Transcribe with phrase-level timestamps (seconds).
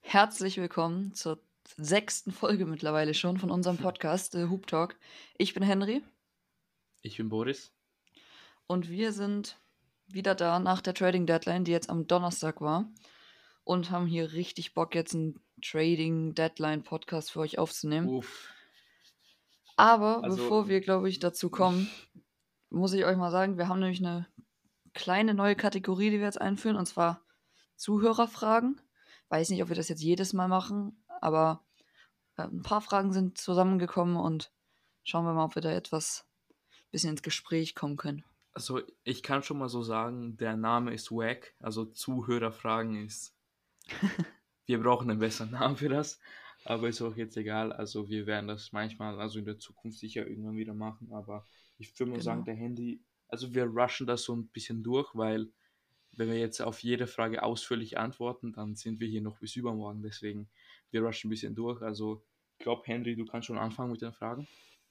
[0.00, 1.38] Herzlich willkommen zur
[1.76, 4.96] sechsten Folge mittlerweile schon von unserem Podcast äh, Hoop Talk.
[5.36, 6.02] Ich bin Henry
[7.02, 7.72] Ich bin Boris.
[8.66, 9.58] und wir sind
[10.06, 12.90] wieder da nach der Trading Deadline, die jetzt am Donnerstag war.
[13.64, 18.08] Und haben hier richtig Bock, jetzt einen Trading Deadline Podcast für euch aufzunehmen.
[18.08, 18.48] Uff.
[19.78, 21.88] Aber Also- bevor wir, glaube ich, dazu kommen,
[22.68, 24.26] muss ich euch mal sagen, wir haben nämlich eine
[24.92, 27.22] kleine neue Kategorie, die wir jetzt einführen, und zwar
[27.76, 28.80] Zuhörerfragen.
[29.28, 31.64] Weiß nicht, ob wir das jetzt jedes Mal machen, aber
[32.36, 34.52] äh, ein paar Fragen sind zusammengekommen und
[35.04, 36.26] schauen wir mal, ob wir da etwas
[36.90, 38.24] bisschen ins Gespräch kommen können.
[38.52, 43.32] Also ich kann schon mal so sagen, der Name ist wack, also Zuhörerfragen ist.
[44.66, 46.18] wir brauchen einen besseren Namen für das,
[46.68, 47.72] aber ist auch jetzt egal.
[47.72, 51.46] Also wir werden das manchmal, also in der Zukunft sicher irgendwann wieder machen, aber
[51.78, 52.20] ich würde mal Genau.
[52.20, 55.52] sagen, der Handy, also wir rushen das so ein bisschen durch, weil
[56.12, 60.02] wenn wir jetzt auf jede Frage ausführlich antworten, dann sind wir hier noch bis übermorgen,
[60.02, 60.50] deswegen
[60.90, 61.82] wir rushen ein bisschen durch.
[61.82, 62.24] Also
[62.58, 64.48] ich glaube, Henry, du kannst schon anfangen mit den Fragen.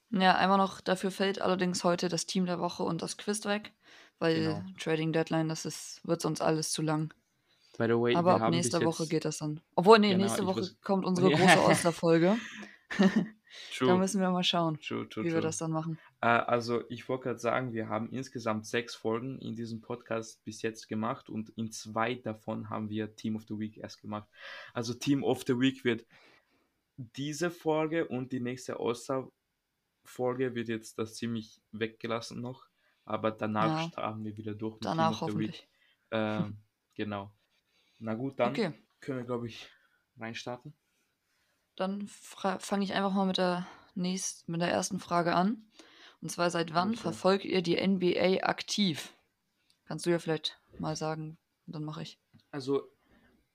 [0.09, 3.73] Ja, einmal noch, dafür fällt allerdings heute das Team der Woche und das Quiz weg,
[4.19, 4.63] weil Genau.
[4.79, 7.13] Trading Deadline, das ist, wird sonst alles zu lang.
[7.77, 9.61] By the way, Aber ab nächster Woche jetzt- geht das dann.
[9.75, 12.37] Obwohl, nee, Genau, nächste Woche muss- kommt unsere große Osterfolge.
[13.79, 15.97] Da müssen wir mal schauen, True, true, wie wir das dann machen.
[16.21, 20.61] Äh, also ich wollte gerade sagen, wir haben insgesamt sechs Folgen in diesem Podcast bis
[20.61, 24.27] jetzt gemacht und in zwei davon haben wir Team of the Week erst gemacht.
[24.73, 26.05] Also Team of the Week wird
[26.97, 32.67] diese Folge und die nächste Oster-Folge wird jetzt das ziemlich weggelassen noch,
[33.05, 33.87] aber danach Ja.
[33.89, 35.67] starten wir wieder durch mit Danach Team of the Week.
[36.11, 36.57] Ähm,
[36.95, 37.31] genau.
[37.99, 39.69] Na gut, dann Okay, können wir, glaube ich,
[40.17, 40.73] reinstarten.
[41.77, 45.69] dann fange ich einfach mal mit der, nächst, mit der ersten Frage an.
[46.21, 46.97] Und zwar, seit wann Okay.
[46.97, 49.13] verfolgt ihr die NBA aktiv?
[49.85, 51.37] Kannst du ja vielleicht mal sagen,
[51.67, 52.19] und dann mache ich.
[52.51, 52.91] Also,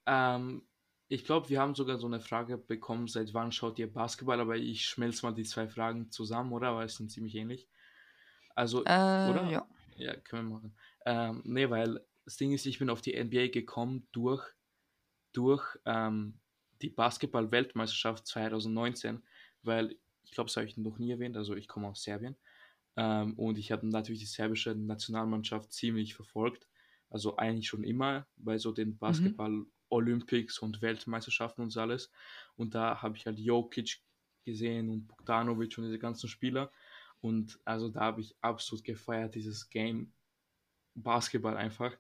[0.07, 0.63] ähm,
[1.09, 4.57] ich glaube, wir haben sogar so eine Frage bekommen, seit wann schaut ihr Basketball, aber
[4.57, 6.77] ich schmelze mal die zwei Fragen zusammen, oder?
[6.77, 7.69] Weil es sind ziemlich ähnlich.
[8.55, 8.91] Also, Äh,
[9.23, 9.51] oder?
[9.51, 9.67] ja.
[9.97, 10.77] Ja, können wir machen.
[11.07, 14.45] Ähm, nee, weil das Ding ist, ich bin auf die NBA gekommen durch,
[15.33, 16.41] durch ähm,
[16.83, 19.23] die Basketball-Weltmeisterschaft 2019,
[19.63, 22.37] weil ich glaube, das habe ich noch nie erwähnt, also ich komme aus Serbien
[22.97, 26.69] ähm, und ich habe natürlich die serbische Nationalmannschaft ziemlich verfolgt,
[27.11, 32.11] also eigentlich schon immer bei so den Basketball-Olympics und Weltmeisterschaften und so alles.
[32.57, 34.01] Und da habe ich halt Jokic
[34.45, 36.73] gesehen und Bogdanovic und diese ganzen Spieler.
[37.21, 40.13] Und also da habe ich absolut gefeiert, dieses Game
[40.95, 41.97] Basketball einfach.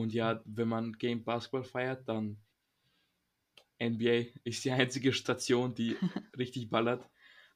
[0.00, 2.36] Und ja, wenn man Game Basketball feiert, dann
[3.80, 5.96] NBA ist die einzige Station, die
[6.38, 7.08] richtig ballert.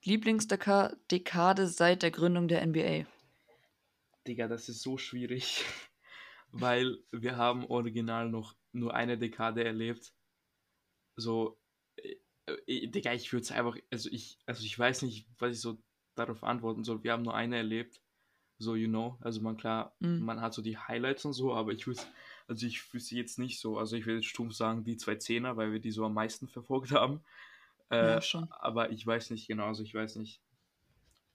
[0.07, 3.05] Lieblingsdekade seit der Gründung der NBA.
[4.25, 5.65] Digga, das ist so schwierig,
[6.51, 10.13] weil wir haben original noch nur eine Dekade erlebt.
[11.17, 11.59] So,
[11.97, 12.15] äh,
[12.67, 15.77] äh, Digga, ich würde es einfach, also ich, also ich weiß nicht, was ich so
[16.15, 17.03] darauf antworten soll.
[17.03, 18.01] Wir haben nur eine erlebt,
[18.59, 20.23] so, you know, also man klar, Mhm.
[20.23, 22.01] man hat so die Highlights und so, aber ich würde,
[22.47, 25.57] also ich wüsste jetzt nicht so, also ich würde jetzt stumpf sagen, die zwei Zehner,
[25.57, 27.21] weil wir die so am meisten verfolgt haben.
[27.89, 28.49] Äh, Ja, schon.
[28.49, 30.41] aber ich weiß nicht genau, also ich weiß nicht.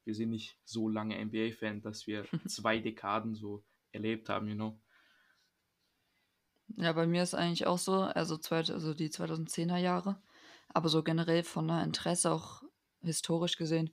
[0.05, 4.81] Wir sind nicht so lange NBA-Fan, dass wir zwei Dekaden so erlebt haben, you know.
[6.77, 10.23] Ja, bei mir ist eigentlich auch so, also, zweit, also die 2010er Jahre.
[10.69, 12.63] Aber so generell von der Interesse, auch
[13.03, 13.91] historisch gesehen,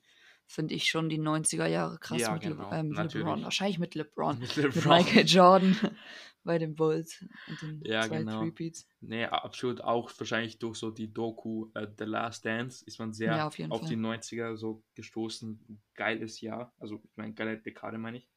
[0.50, 3.44] finde ich schon die 90er Jahre krass Ja, mit, Le genau, äh, mit LeBron.
[3.44, 4.38] Wahrscheinlich mit LeBron.
[4.40, 4.98] Mit Mit LeBron.
[4.98, 5.76] Michael Jordan
[6.44, 8.40] bei den Bulls und den Ja, zwei genau.
[8.42, 8.86] Repeats.
[9.00, 13.36] Nee, absolut auch wahrscheinlich durch so die Doku äh, The Last Dance ist man sehr
[13.36, 15.80] Ja, auf auf die 90er so gestoßen.
[15.94, 16.72] Geiles Jahr.
[16.80, 18.28] Also, ich meine, geile Dekade meine ich.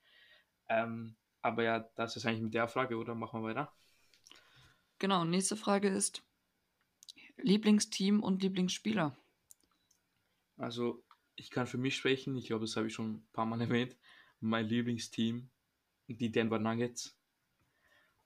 [0.70, 3.16] Ähm, aber ja, das ist eigentlich mit der Frage, oder?
[3.16, 3.74] Machen wir weiter?
[5.00, 6.22] Genau, nächste Frage ist
[7.38, 9.18] Lieblingsteam und Lieblingsspieler.
[10.58, 11.04] Also,
[11.36, 12.36] ich kann für mich sprechen.
[12.36, 13.98] Ich glaube, das habe ich schon ein paar Mal erwähnt.
[14.40, 15.50] Mein Lieblingsteam,
[16.08, 17.18] die Denver Nuggets.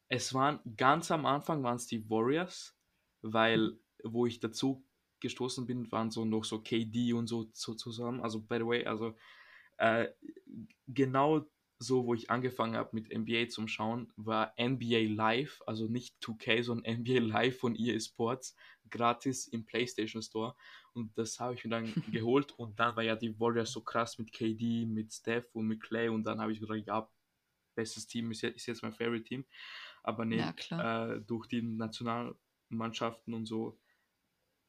[0.10, 2.78] Es waren ganz am Anfang waren es die Warriors,
[3.22, 4.86] weil wo ich dazu
[5.20, 8.22] gestoßen bin, waren so noch so KD und so, so zusammen.
[8.22, 9.16] Also by the way, also
[9.78, 10.08] äh,
[10.88, 11.46] genau
[11.80, 16.64] so, wo ich angefangen habe mit NBA zum Schauen, war NBA Live, also nicht 2K,
[16.64, 18.56] sondern NBA Live von EA Sports,
[18.90, 20.56] gratis im PlayStation Store.
[20.98, 22.52] Und das habe ich mir dann geholt.
[22.58, 26.10] Und dann war ja die Warriors so krass mit KD, mit Steph und mit Clay.
[26.10, 27.10] Und dann habe ich gedacht, ja,
[27.76, 29.46] bestes Team ist jetzt, ist jetzt mein Favorite Team.
[30.04, 33.80] Aber nee, Ja, äh, durch die Nationalmannschaften und so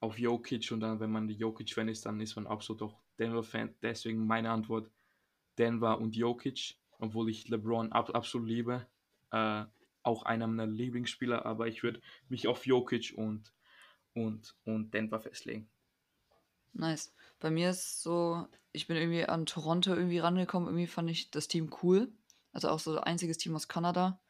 [0.01, 3.75] auf Jokic und dann, wenn man Jokic-Fan ist, dann ist man absolut auch Denver-Fan.
[3.83, 4.91] Deswegen meine Antwort
[5.59, 8.87] Denver und Jokic, obwohl ich LeBron ab, absolut liebe.
[9.33, 9.65] Äh,
[10.03, 13.53] auch einer meiner Lieblingsspieler, aber ich würde mich auf Jokic und,
[14.15, 15.69] und, und Denver festlegen.
[16.73, 17.13] Nice.
[17.41, 20.69] Bei mir ist so, ich bin irgendwie an Toronto irgendwie rangekommen.
[20.69, 22.13] Irgendwie fand ich das Team cool.
[22.53, 24.21] Also auch so das einziges Team aus Kanada.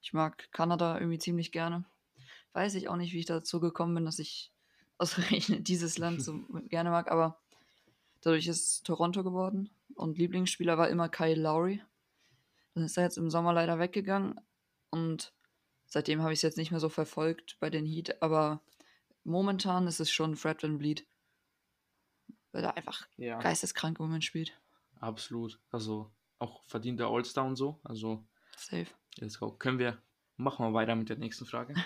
[0.00, 1.84] Ich mag Kanada irgendwie ziemlich gerne.
[2.52, 4.52] Weiß ich auch nicht, wie ich dazu gekommen bin, dass ich
[4.98, 7.40] ausgerechnet dieses Land so gerne mag, aber
[8.20, 9.70] dadurch ist es Toronto geworden.
[9.94, 11.82] Und Lieblingsspieler war immer Kyle Lowry.
[12.74, 14.40] Dann ist er jetzt im Sommer leider weggegangen
[14.90, 15.32] und
[15.86, 18.62] seitdem habe ich es jetzt nicht mehr so verfolgt bei den Heat, aber
[19.24, 21.04] momentan ist es schon Fred Van Vliet,
[22.52, 24.52] weil er einfach Ja, geisteskrank im Moment spielt.
[25.00, 25.58] absolut.
[25.70, 27.80] Also auch verdienter All-Star und so.
[27.84, 28.24] Also
[28.56, 28.86] Safe.
[29.16, 29.52] let's go.
[29.52, 30.00] Können wir,
[30.36, 31.74] machen wir weiter mit der nächsten Frage.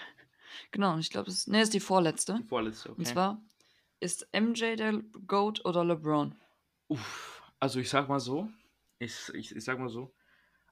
[0.71, 2.37] Genau, und ich glaube, das ist, nee, ist die vorletzte.
[2.41, 2.99] Die vorletzte, okay.
[3.01, 3.43] Und zwar,
[4.01, 6.35] ist MJ der GOAT oder LeBron?
[6.89, 8.49] Uff, also ich sag mal so,
[8.99, 10.15] ich, ich, ich sag mal so,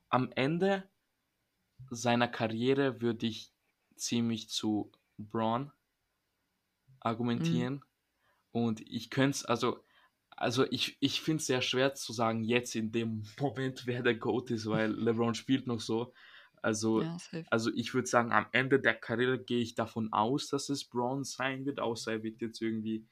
[0.09, 0.89] am Ende
[1.91, 3.53] seiner Karriere würde ich
[3.97, 5.73] ziemlich zu Braun
[7.01, 7.85] argumentieren.
[8.53, 9.84] Und ich könnte es, also,
[10.37, 14.17] also ich, ich finde es sehr schwer zu sagen, jetzt in dem Moment, wer der
[14.17, 16.13] GOAT ist, weil LeBron spielt noch so.
[16.63, 17.19] Also, Ja,
[17.51, 21.25] also ich würde sagen, am Ende der Karriere gehe ich davon aus, dass es Braun
[21.25, 23.07] sein wird, außer er wird jetzt irgendwie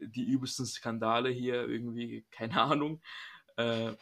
[0.00, 3.00] die übelsten Skandale hier irgendwie, keine Ahnung.
[3.56, 3.94] Äh,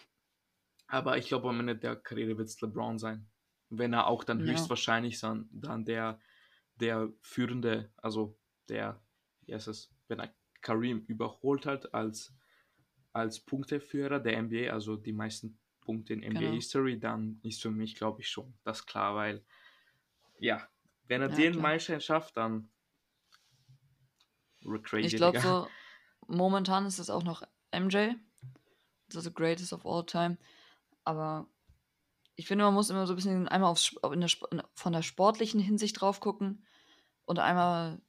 [0.89, 3.27] aber ich glaube, am Ende der Karriere wird es LeBron sein.
[3.71, 4.45] Wenn er auch dann Ja.
[4.45, 6.21] höchstwahrscheinlich dann, dann der,
[6.77, 8.39] der führende, also
[8.69, 9.01] der,
[9.47, 10.35] wie heißt es, wenn er
[10.67, 12.35] Kareem überholt hat als,
[13.13, 16.55] als Punkteführer der NBA, also die meisten Punkte in NBA Genau.
[16.55, 19.45] History, dann ist für mich, glaube ich, schon das klar, weil,
[20.41, 20.67] ja,
[21.07, 21.61] wenn er Ja, den.
[21.61, 22.69] Meilenstein schafft, dann
[24.83, 25.67] crazy, Ich glaube so,
[26.27, 28.15] momentan ist es auch noch MJ.
[29.09, 30.37] The greatest of all time.
[31.05, 31.47] Aber
[32.35, 35.03] ich finde, man muss immer so ein bisschen einmal aufs, in der, in- von der
[35.03, 36.65] sportlichen Hinsicht drauf gucken
[37.25, 38.01] und einmal,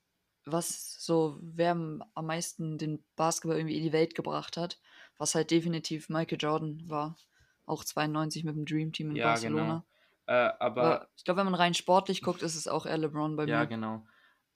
[0.51, 4.79] was so, wer am meisten den Basketball irgendwie in die Welt gebracht hat.
[5.17, 7.17] Was halt definitiv Michael Jordan war.
[7.65, 9.79] Auch 92 mit dem Dream Team in Ja, Barcelona.
[9.79, 9.85] genau.
[10.27, 13.35] Äh, aber Aber ich glaube, wenn man rein sportlich guckt, ist es auch eher LeBron
[13.35, 13.65] bei Ja, mir.
[13.65, 14.05] genau.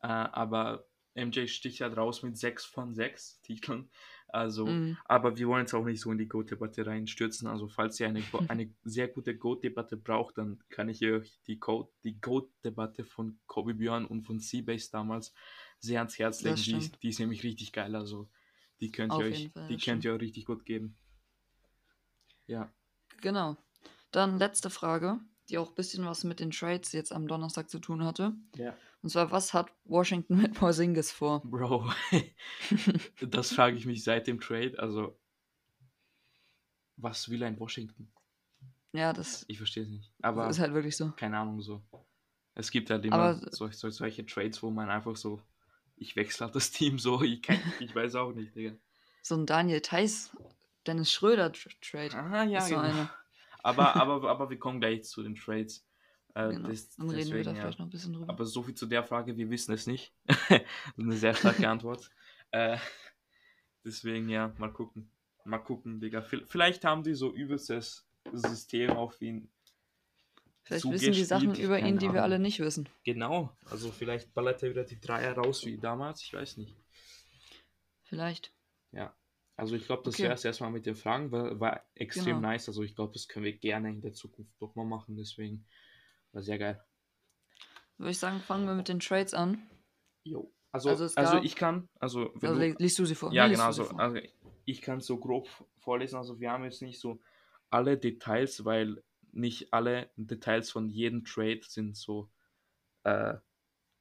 [0.01, 3.89] Äh, aber MJ sticht halt raus mit 6 von 6 Titeln.
[4.27, 4.98] Also, Mhm.
[5.05, 7.48] aber wir wollen jetzt auch nicht so in die GOAT-Debatte reinstürzen.
[7.48, 13.03] Also, falls ihr eine, eine sehr gute GOAT-Debatte braucht, dann kann ich euch die GOAT-Debatte
[13.05, 15.33] von Kobe Björn und von Seabase damals
[15.81, 16.55] sehr ans Herz legen.
[16.55, 16.83] Die stimmt.
[16.83, 17.95] ist, die ist nämlich richtig geil.
[17.95, 18.29] Also,
[18.79, 20.97] die könnt ihr euch, Fall, die könnt ihr euch richtig gut geben.
[22.47, 22.71] Ja.
[23.21, 23.57] Genau.
[24.11, 25.19] Dann letzte Frage,
[25.50, 28.33] die auch ein bisschen was mit den Trades jetzt am Donnerstag zu tun hatte.
[28.55, 28.75] Ja.
[29.01, 31.41] Und zwar, was hat Washington mit Porzingis vor?
[31.43, 31.91] Bro,
[33.21, 34.77] das frage ich mich seit dem Trade.
[34.77, 35.17] Also,
[36.97, 38.11] was will ein Washington?
[38.93, 40.11] Ja, das Ich verstehe es nicht.
[40.21, 41.11] Aber ist halt wirklich so.
[41.11, 41.81] keine Ahnung so.
[42.53, 45.41] Es gibt halt immer Aber- so, so, solche Trades, wo man einfach so,
[46.01, 48.75] ich wechsle halt das Team so, ich, kann, ich weiß auch nicht, Digga.
[49.22, 50.31] So ein Daniel Theiss,
[50.88, 52.15] Dennis Schröder Tr- Trade.
[52.15, 52.81] Ah, ja, so genau.
[52.81, 53.10] eine.
[53.63, 55.86] Aber, aber, aber wir kommen gleich zu den Trades.
[56.34, 56.67] Äh, Genau.
[56.70, 57.62] das- Dann reden wir da ja.
[57.62, 58.29] vielleicht noch ein bisschen drüber.
[58.34, 60.12] Aber so viel zu der Frage, wir wissen es nicht.
[60.98, 62.10] Eine sehr starke Antwort.
[62.51, 62.77] äh,
[63.86, 65.12] deswegen, ja, mal gucken.
[65.46, 66.20] Mal gucken, Digga.
[66.22, 69.50] Vi- Vielleicht haben die so übelstes System auf ihn.
[70.63, 72.87] Vielleicht wissen die Sachen über ihn, die wir alle nicht wissen.
[73.03, 76.75] Genau, also vielleicht ballert er wieder die Dreier raus wie damals, ich weiß nicht.
[78.03, 78.53] Vielleicht.
[78.91, 79.15] Ja.
[79.55, 80.23] Also ich glaube, das Okay.
[80.23, 82.39] wäre es erstmal mit den Fragen, war, war extrem Genau.
[82.49, 82.67] nice.
[82.67, 85.15] Also ich glaube, das können wir gerne in der Zukunft doch mal machen.
[85.17, 85.65] Deswegen
[86.31, 86.83] war sehr geil.
[87.97, 89.61] Würde ich sagen, fangen wir mit den Trades an.
[90.23, 90.51] Jo.
[90.71, 93.31] Also, Also also, gab- ich kann, also wenn Also du, liest du sie vor.
[93.33, 93.99] ja Nee, genau, du sie so, vor.
[93.99, 94.17] also
[94.65, 96.15] ich kann so grob vorlesen.
[96.17, 97.19] Also wir haben jetzt nicht so
[97.69, 99.03] alle Details, weil
[99.33, 102.29] nicht alle Details von jedem Trade sind so
[103.03, 103.35] äh,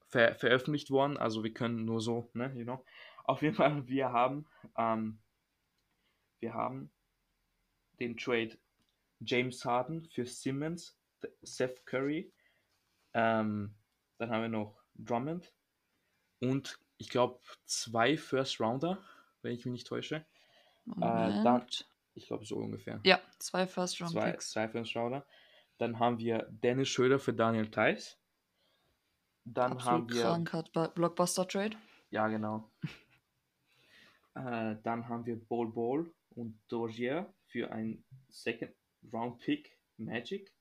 [0.08, 1.16] ver veröffentlicht worden.
[1.16, 2.84] Also wir können nur so, ne, you know.
[3.24, 4.46] Auf jeden Fall, wir haben,
[4.76, 5.20] ähm,
[6.40, 6.90] wir haben
[8.00, 8.58] den Trade
[9.20, 10.98] James Harden für Simmons,
[11.42, 12.32] Seth Curry,
[13.12, 13.74] ähm,
[14.18, 15.52] dann haben wir noch Drummond
[16.40, 19.02] und ich glaube zwei First Rounder,
[19.42, 20.24] wenn ich mich nicht täusche.
[20.86, 21.44] Moment.
[21.44, 21.66] dann-
[22.14, 23.00] Ich glaube so ungefähr.
[23.04, 24.50] ja, zwei First Round Zwei, Picks.
[24.50, 25.24] zwei First Rounder.
[25.78, 28.18] Dann haben wir Dennis Schröder für Daniel Theiss.
[29.44, 31.76] Dann Absolut haben wir kranker Ba- Blockbuster Trade.
[32.10, 32.70] Ja, genau.
[34.34, 38.72] äh, dann haben wir Bol Bol und Dozier für ein Second
[39.12, 40.52] Round Pick Magic.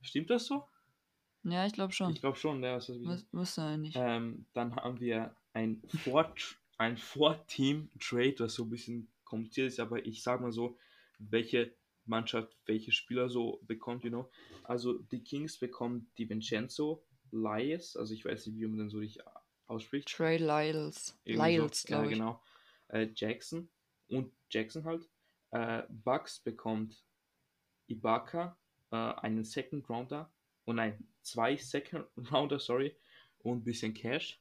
[0.00, 0.64] Stimmt das so?
[1.42, 2.12] Ja, ich glaube schon.
[2.12, 2.76] Ich glaube schon, ja.
[2.76, 3.94] Ist das Mü müsste eigentlich.
[3.96, 6.34] ähm, dann haben wir ein Vor
[6.78, 10.78] ein Vor-Team Trade, was so ein bisschen kompliziert ist, aber ich sag mal so,
[11.18, 11.74] welche
[12.06, 14.30] Mannschaft welche Spieler so bekommt, you know.
[14.62, 18.98] Also die Kings bekommen die Vincenzo Lyes, also ich weiß nicht, wie man den so
[18.98, 19.24] richtig
[19.66, 20.08] ausspricht.
[20.08, 21.18] Trey Lyles.
[21.24, 21.62] Irgendwie so.
[21.62, 22.18] Lyles, ja, glaube ich.
[22.18, 22.42] genau.
[22.88, 23.68] Äh, Jackson
[24.08, 25.08] und Jackson halt.
[25.50, 27.04] Äh, Bucks bekommt
[27.88, 28.56] Ibaka,
[28.92, 30.32] äh, einen Second Rounder
[30.64, 32.96] und nein, zwei Second Rounder, sorry,
[33.38, 34.40] und ein bisschen Cash.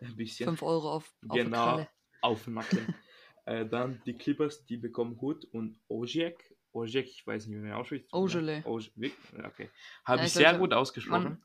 [0.00, 1.86] Ein bisschen 5 Euro auf, auf genau
[2.22, 2.94] auf den Nacken.
[3.44, 6.54] Äh, dann die Clippers, die bekommen Hood und Ojiek.
[6.72, 8.06] Ojiek, ich weiß nicht, wie man ausspricht.
[8.12, 8.62] Ojale.
[8.66, 9.70] Okay.
[10.04, 11.42] Habe ich sehr gut ausgesprochen.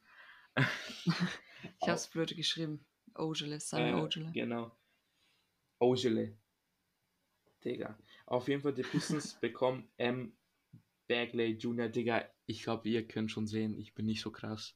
[1.82, 2.86] Ich hab's blöd geschrieben.
[3.16, 4.32] Ojale, Sunny Äh, Ojale.
[4.32, 4.72] Genau.
[5.80, 6.38] Ojale.
[7.64, 7.98] Digga.
[8.26, 10.34] Auf jeden Fall, die Pistons bekommen M.
[11.08, 11.90] Bagley Jr.
[11.90, 14.76] Digga, ich glaube, ihr könnt schon sehen, ich bin nicht so krass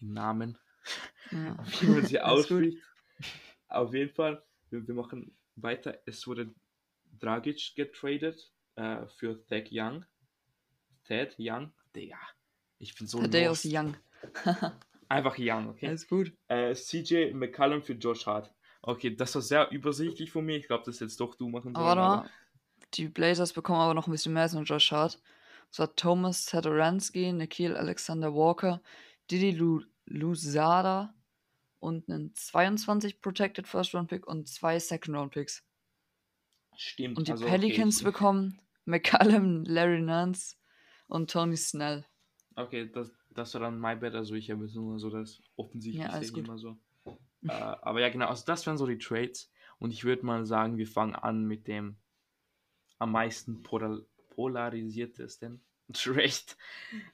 [0.00, 0.58] im Namen,
[1.30, 1.56] Ja.
[1.80, 2.78] wie man sie ausspricht.
[3.68, 5.98] Auf jeden Fall, wir, wir machen weiter.
[6.06, 6.54] Es wurde
[7.18, 10.04] Dragic getradet äh, für Thad Young.
[11.06, 12.18] Thad Young, Digga.
[12.78, 13.74] Ich bin so Thaddeus lost.
[13.74, 13.96] Young.
[15.08, 15.88] Einfach Young, okay?
[15.88, 16.32] Alles gut.
[16.48, 18.52] Äh, CJ McCallum für Josh Hart.
[18.82, 20.56] Okay, das war sehr übersichtlich von mir.
[20.56, 22.30] Ich glaube, das jetzt doch du machen Aber warte mal.
[22.94, 25.20] Die Blazers bekommen aber noch ein bisschen mehr als nur Josh Hart.
[25.70, 28.80] Das war Thomas Satoransky, Nikhil Alexander Walker,
[29.30, 31.14] Didi Lu Lusada
[31.80, 35.64] und einen 22 Protected First Round Pick und zwei Second Round Picks.
[36.76, 37.18] Stimmt.
[37.18, 40.56] Und die also, Pelicans okay, bekommen McCallum, Larry Nance
[41.08, 42.06] und Tony Snell.
[42.56, 44.14] Okay, das, das war dann my bad.
[44.14, 46.78] Also ich habe jetzt nur so das offensichtliche Ja, immer so.
[47.42, 48.26] äh, aber ja, genau.
[48.26, 49.50] Also das wären so die Trades.
[49.78, 51.96] Und ich würde mal sagen, wir fangen an mit dem
[52.98, 56.56] am meisten polar polarisiertesten Trade.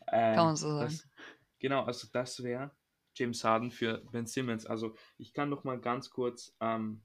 [0.06, 0.85] Äh, Kann man so sagen.
[0.85, 1.08] Das,
[1.58, 2.73] genau, also das wäre
[3.16, 4.66] James Harden für Ben Simmons.
[4.66, 7.02] Also ich kann noch mal ganz kurz ähm,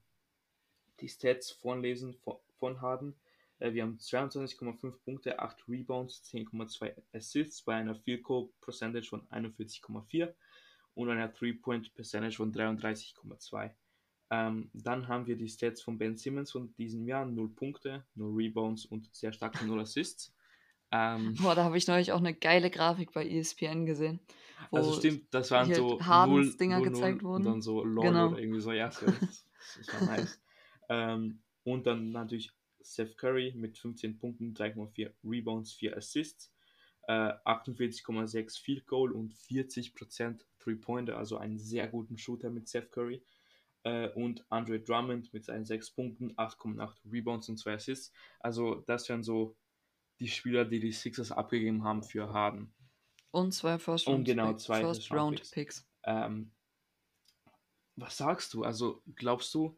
[1.00, 3.14] die Stats vorlesen von, von Harden.
[3.58, 9.26] Äh, wir haben 22,5 Punkte, 8 Rebounds, 10,2 Assists bei einer Field Goal Percentage von
[9.28, 10.34] 41,4
[10.94, 13.70] und einer Three-Point Percentage von 33,2.
[14.30, 18.34] Ähm, dann haben wir die Stats von Ben Simmons von diesem Jahr: 0 Punkte, 0
[18.34, 20.34] Rebounds und sehr starke 0 Assists.
[20.90, 24.20] Ähm, Boah, da habe ich neulich auch eine geile Grafik bei ESPN gesehen.
[24.72, 27.46] Wo also stimmt, das waren so Hardens 0, Dinger 0, gezeigt 0 wurden.
[27.46, 28.28] Und dann so LOL Genau.
[28.28, 30.40] oder irgendwie so, ja, das, das war nice.
[30.88, 32.50] ähm, und dann natürlich
[32.80, 36.54] Seth Curry mit 15 Punkten, 3,4 Rebounds, 4 Assists,
[37.06, 37.12] äh,
[37.44, 43.22] 48,6 Field Goal und 40% Three-Pointer, also einen sehr guten Shooter mit Seth Curry.
[43.84, 48.12] Äh, und Andre Drummond mit seinen 6 Punkten, 8,8 Rebounds und 2 Assists.
[48.40, 49.54] Also das wären so
[50.18, 52.72] die Spieler, die die Sixers abgegeben haben für Harden.
[53.32, 55.50] Und zwei First Und Round, genau, Pick- zwei First Round Picks.
[55.50, 55.88] Picks.
[56.04, 56.52] Ähm,
[57.96, 58.62] was sagst du?
[58.62, 59.76] Also glaubst du,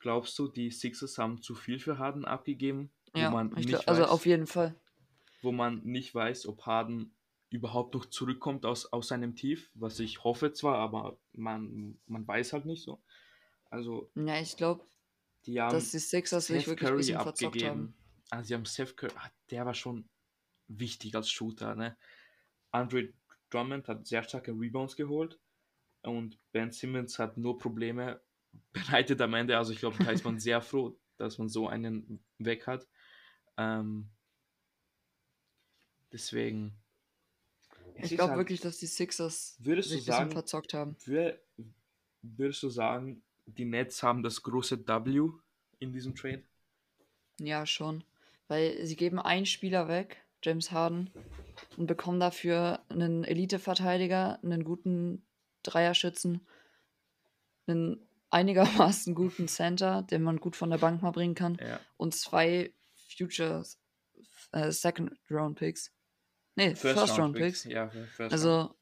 [0.00, 3.68] glaubst du, die Sixers haben zu viel für Harden abgegeben, wo Ja, man ich nicht
[3.68, 4.74] glaub, also weiß, auf jeden Fall.
[5.42, 7.14] wo man nicht weiß, ob Harden
[7.50, 12.52] überhaupt noch zurückkommt aus, aus seinem Tief, was ich hoffe zwar, aber man, man weiß
[12.52, 13.02] halt nicht so.
[13.70, 14.84] Also Ja, ich glaube,
[15.46, 17.70] dass die Sixers sich Seth wirklich ein Curry bisschen verzockt abgegeben.
[17.70, 17.94] haben.
[18.30, 20.08] Also sie haben Seth Curry, ah, der war schon
[20.68, 21.74] wichtig als Shooter.
[21.74, 21.96] Ne?
[22.70, 23.12] Andre
[23.50, 25.38] Drummond hat sehr starke Rebounds geholt
[26.02, 28.20] und Ben Simmons hat nur Probleme
[28.72, 29.56] bereitet am Ende.
[29.56, 32.86] Also ich glaube, da ist man sehr froh, dass man so einen weg hat.
[33.56, 34.10] Ähm,
[36.12, 36.74] deswegen.
[37.94, 40.30] es Ich ist glaube halt- wirklich, dass die Sixers Würdest du sich ein bisschen sagen-
[40.32, 40.96] verzockt haben.
[41.04, 41.40] Wür,
[42.22, 45.30] würdest du sagen, die Nets haben das große W
[45.78, 46.44] in diesem Trade?
[47.40, 48.04] Ja, schon.
[48.48, 51.10] Weil sie geben einen Spieler weg, James Harden,
[51.76, 55.26] und bekommen dafür einen Elite-Verteidiger, einen guten
[55.64, 56.46] Dreierschützen,
[57.66, 61.80] einen einigermaßen guten Center, den man gut von der Bank mal bringen kann, Ja.
[61.96, 62.72] und zwei
[63.16, 63.64] Future
[64.52, 65.92] äh, Second-Round-Picks.
[66.56, 67.64] Nee, First-Round-Picks.
[67.64, 68.32] Ja, First Round.
[68.32, 68.74] Also,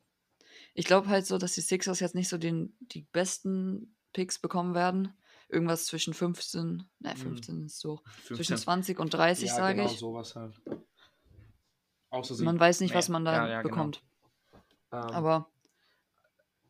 [0.75, 4.75] ich glaube halt so, dass die Sixers jetzt nicht so den, die besten Picks bekommen
[4.75, 5.15] werden.
[5.49, 7.17] Irgendwas zwischen 15, ne, Mhm.
[7.17, 8.37] 15 ist so, 15.
[8.37, 9.99] zwischen 20 und 30, ja, sage genau ich.
[9.99, 10.61] sowas halt.
[12.17, 13.75] Außer sie- Man weiß nicht, was man da ja, ja, genau.
[13.75, 14.03] bekommt.
[14.93, 15.51] Ähm, Aber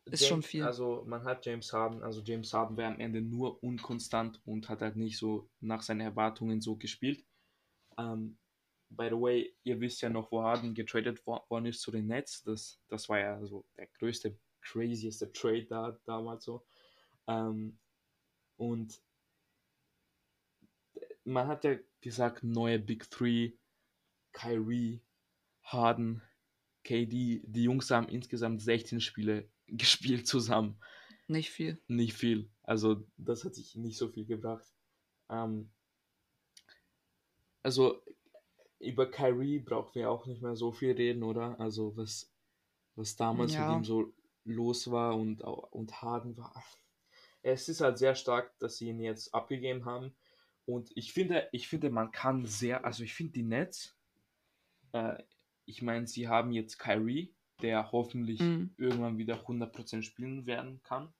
[0.05, 0.63] ist schon James- viel.
[0.63, 4.81] Also man hat James Harden, also James Harden wäre am Ende nur unkonstant und hat
[4.81, 7.23] halt nicht so nach seinen Erwartungen so gespielt.
[7.97, 8.37] Ähm,
[8.89, 12.07] by the way, ihr wisst ja noch, wo Harden getradet wo- worden ist zu den
[12.07, 12.43] Nets.
[12.43, 16.65] Das, das war ja so der größte, crazieste Trade da damals so.
[17.27, 17.77] Ähm,
[18.57, 19.01] und
[21.25, 23.53] man hat ja gesagt, neue Big Three,
[24.31, 25.01] Kyrie,
[25.67, 26.21] Harden,
[26.83, 30.79] KD, die Jungs haben insgesamt 16 Spiele gespielt zusammen.
[31.27, 31.81] nicht viel.
[31.87, 32.49] Nicht viel.
[32.63, 34.65] Also das hat sich nicht so viel gebracht.
[35.29, 35.69] Ähm,
[37.63, 38.01] also
[38.79, 41.59] über Kyrie brauchen wir auch nicht mehr so viel reden, oder?
[41.59, 42.31] Also was,
[42.95, 43.67] was damals Ja.
[43.69, 44.13] mit ihm so
[44.45, 46.63] los war und, und Harden war.
[47.41, 50.15] Es ist halt sehr stark, dass sie ihn jetzt abgegeben haben.
[50.65, 53.97] Und ich finde, ich finde, man kann sehr, also ich finde die Nets,
[54.93, 55.21] äh,
[55.67, 58.73] ich meine, sie haben jetzt Kyrie, der hoffentlich Mhm.
[58.77, 61.13] irgendwann wieder 100% spielen werden kann.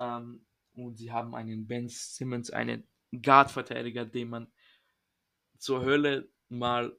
[0.00, 4.52] Ähm, und sie haben einen Ben Simmons, einen Guard-Verteidiger, den man
[5.58, 6.96] zur Hölle mal.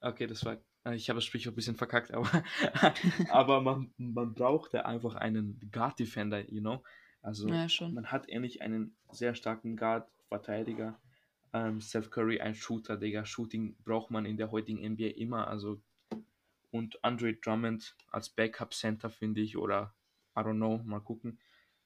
[0.00, 0.58] Okay, das war.
[0.84, 2.44] äh, Ich habe das Sprichwort ein bisschen verkackt, aber,
[3.30, 6.82] aber man, man brauchte einfach einen Guard-Defender, you know?
[7.22, 11.00] Also Ja, man hat ähnlich einen sehr starken Guard-Verteidiger.
[11.52, 13.24] Ähm, Steph Curry, ein Shooter, Digga.
[13.24, 15.48] Shooting braucht man in der heutigen NBA immer.
[15.48, 15.80] Also
[16.70, 19.94] und Andre Drummond als Backup-Center finde ich oder
[20.36, 21.38] I don't know, mal gucken.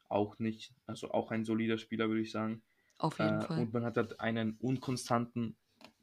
[0.08, 0.74] Auch nicht.
[0.86, 2.62] Also auch ein solider Spieler, würde ich sagen.
[2.98, 3.58] Auf jeden Äh, Fall.
[3.60, 5.56] Und man hat halt einen unkonstanten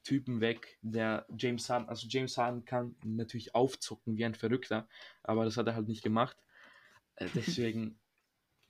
[0.03, 4.87] Typen weg, der James Harden, also James Harden kann natürlich aufzucken wie ein Verrückter,
[5.21, 6.37] aber das hat er halt nicht gemacht.
[7.15, 7.99] Äh, deswegen,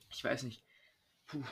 [0.09, 0.65] ich weiß nicht.
[1.27, 1.43] Puh.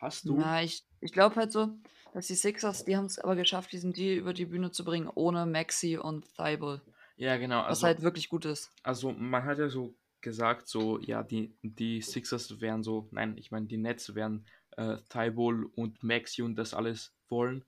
[0.00, 0.36] Hast du?
[0.36, 1.76] Na, ich, ich glaube halt so,
[2.12, 5.10] dass die Sixers, die haben es aber geschafft, diesen Deal über die Bühne zu bringen,
[5.14, 6.82] ohne Maxi und Thibault.
[7.16, 7.58] Ja, genau.
[7.60, 8.70] Was Also, halt wirklich gut ist.
[8.82, 13.50] also man hat ja so gesagt, so, ja, die, die Sixers wären so, nein, ich
[13.50, 17.64] meine, die Nets wären äh, Thibault und Maxi und das alles wollen.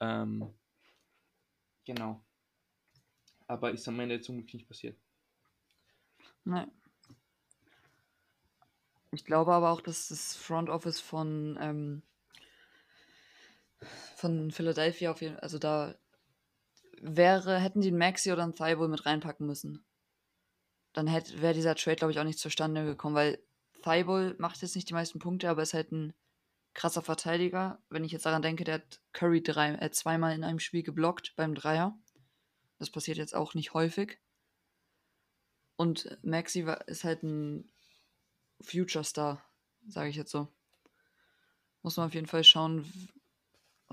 [0.00, 0.54] Ähm,
[1.84, 2.24] genau.
[3.46, 4.98] Aber ist am Ende zum Glück nicht passiert.
[6.44, 6.70] Nein.
[9.12, 12.02] Ich glaube aber auch, dass das Front Office von, ähm,
[14.16, 15.94] von Philadelphia auf jeden also da
[17.00, 19.84] wäre, hätten die einen Maxi oder einen Thibault mit reinpacken müssen.
[20.92, 23.42] Dann wäre dieser Trade, glaube ich, auch nicht zustande gekommen, weil
[23.82, 26.14] Thibault macht jetzt nicht die meisten Punkte, aber ist halt ein
[26.72, 27.82] krasser Verteidiger.
[27.90, 31.34] Wenn ich jetzt daran denke, der hat Curry drei, äh, zweimal in einem Spiel geblockt
[31.36, 31.98] beim Dreier.
[32.78, 34.18] Das passiert jetzt auch nicht häufig.
[35.76, 37.70] Und Maxi war, ist halt ein
[38.60, 39.44] Future Star,
[39.86, 40.48] sage ich jetzt so.
[41.82, 42.90] Muss man auf jeden Fall schauen,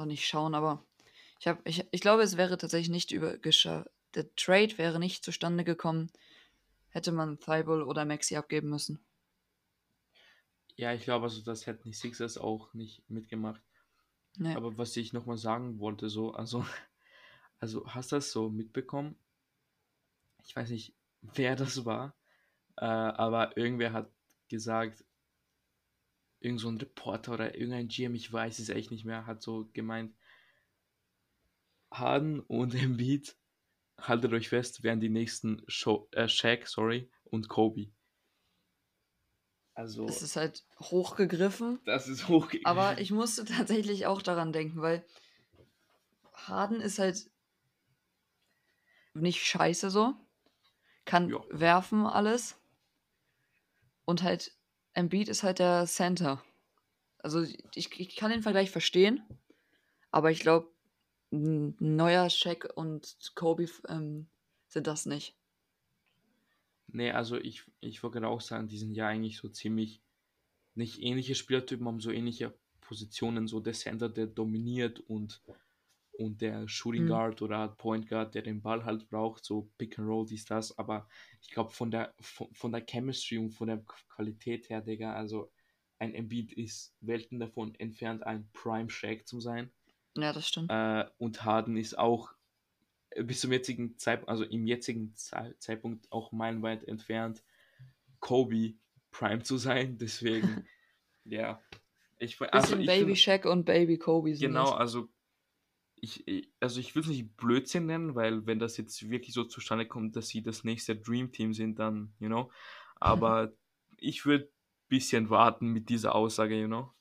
[0.01, 0.83] auch nicht schauen, aber
[1.39, 3.37] ich, hab, ich, ich glaube, es wäre tatsächlich nicht über.
[4.13, 6.11] Der Trade wäre nicht zustande gekommen,
[6.89, 8.99] hätte man Thibault oder Maxi abgeben müssen.
[10.75, 13.61] Ja, ich glaube, also das hätten die Sixers auch nicht mitgemacht.
[14.37, 14.55] Nee.
[14.55, 16.65] Aber was ich nochmal sagen wollte, so, also,
[17.59, 19.15] also hast du das so mitbekommen?
[20.45, 22.15] Ich weiß nicht, wer das war,
[22.77, 24.11] äh, aber irgendwer hat
[24.49, 25.03] gesagt,
[26.41, 29.69] irgend so ein Reporter oder irgendein GM, ich weiß es echt nicht mehr, hat so
[29.73, 30.13] gemeint,
[31.91, 33.37] Harden und Embiid,
[33.99, 37.91] haltet euch fest, wären die nächsten Sho äh, Shaq, sorry, und Kobe.
[39.73, 42.51] Also, Es ist halt hochgegriffen, das ist hoch.
[42.63, 45.05] aber ich musste tatsächlich auch daran denken, weil
[46.33, 47.29] Harden ist halt
[49.13, 50.13] nicht scheiße so,
[51.05, 51.39] kann Ja.
[51.49, 52.57] werfen alles
[54.05, 54.51] und halt
[54.93, 56.43] Embiid ist halt der Center.
[57.19, 57.43] Also
[57.75, 59.23] ich, ich kann den Vergleich verstehen,
[60.11, 60.69] aber ich glaube,
[61.31, 64.27] neuer Shaq und Kobe ähm,
[64.67, 65.35] sind das nicht.
[66.87, 70.01] Nee, also ich, ich gerade auch sagen, die sind ja eigentlich so ziemlich
[70.75, 75.41] nicht ähnliche Spielertypen, haben so ähnliche Positionen, so der Center, der dominiert und,
[76.21, 77.07] und der Shooting Mhm.
[77.07, 80.45] Guard oder halt Point Guard, der den Ball halt braucht, so Pick and Roll, dies,
[80.45, 81.07] das, aber
[81.41, 85.51] ich glaube von der von, von der Chemistry und von der Qualität her, Digga, also
[85.99, 89.71] ein Embiid ist Welten davon entfernt, ein Prime Shaq zu sein.
[90.17, 90.69] Ja, das stimmt.
[90.71, 92.33] Äh, und Harden ist auch
[93.15, 97.43] bis zum jetzigen Zeitpunkt, also im jetzigen Ze Zeitpunkt auch meilenweit entfernt,
[98.19, 98.73] Kobe
[99.11, 99.97] Prime zu sein.
[100.01, 100.65] Deswegen,
[101.25, 101.61] ja.
[102.19, 104.73] Ich, Bisschen also ich Baby find- Shaq und Baby Kobe sind Genau, das.
[104.79, 105.09] also
[106.01, 109.43] ich, ich- also ich will es nicht Blödsinn nennen, weil wenn das jetzt wirklich so
[109.45, 112.51] zustande kommt, dass sie das nächste Dream Team sind, dann, you know.
[112.95, 113.53] Aber
[113.97, 116.93] ich würde ein bisschen warten mit dieser Aussage, you know.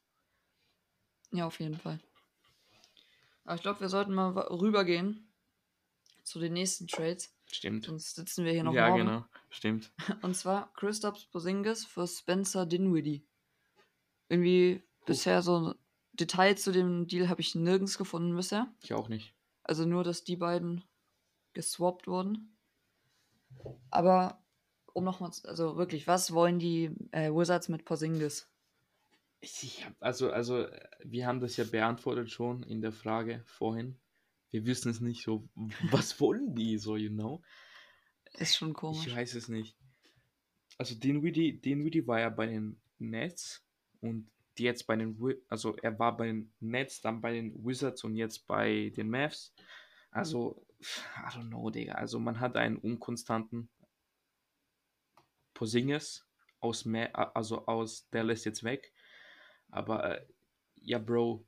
[1.33, 2.01] Ja, auf jeden Fall.
[3.45, 5.33] Aber ich glaube, wir sollten mal rübergehen
[6.23, 7.35] zu den nächsten Trades.
[7.51, 7.85] Stimmt.
[7.85, 9.07] Sonst sitzen wir hier noch Ja, morgen.
[9.07, 9.93] genau, stimmt.
[10.23, 13.27] Und zwar Christoph Porzingis für Spencer Dinwiddie.
[14.29, 15.75] Irgendwie bisher so
[16.13, 18.73] Details zu dem Deal habe ich nirgends gefunden bisher.
[18.83, 19.35] Ich auch nicht.
[19.63, 20.85] Also nur, dass die beiden
[21.53, 22.57] geswappt wurden.
[23.91, 24.43] Aber
[24.93, 28.49] um nochmal, also wirklich, was wollen die äh, Wizards mit Porzingis?
[29.41, 30.67] Ich hab, also, also,
[31.03, 33.99] wir haben das ja beantwortet schon in der Frage vorhin.
[34.51, 35.49] Wir wissen es nicht so,
[35.91, 37.43] was wollen die so, you know?
[38.35, 39.07] Ist schon komisch.
[39.07, 39.77] Ich weiß es nicht.
[40.77, 43.65] Also Dinwiddie, Dinwiddie war ja bei den Nets
[44.01, 44.31] und
[44.63, 45.19] jetzt bei den,
[45.49, 49.55] also er war bei den Nets, dann bei den Wizards und jetzt bei den Mavs.
[50.11, 51.95] Also, I don't know, Digga.
[51.95, 53.71] Also man hat einen unkonstanten
[55.55, 56.27] Porzingis
[56.61, 58.93] aus, Ma also aus Dallas jetzt weg.
[59.69, 60.27] Aber äh,
[60.77, 61.47] ja, Bro.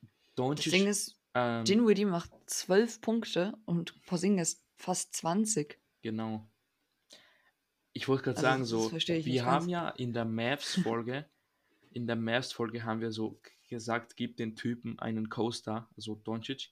[0.00, 5.80] Das Doncic, Ding ist, ähm, Dinwiddie macht 12 Punkte und Porzingis fast 20.
[6.02, 6.48] Genau.
[7.94, 9.70] Ich wollte gerade Also, sagen, das so, wir haben ganz.
[9.70, 11.28] ja in der Mavs-Folge,
[11.96, 16.68] in der Mavs-Folge haben wir so gesagt, gib den Typen einen Coaster, also Doncic.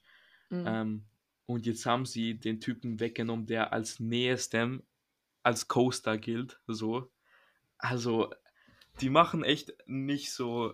[0.51, 0.63] Mhm.
[0.67, 1.05] Ähm,
[1.47, 4.83] und jetzt haben sie den Typen weggenommen, der als nächstem
[5.43, 7.11] als Coaster gilt, so.
[7.77, 8.31] Also,
[9.01, 10.73] die machen echt nicht so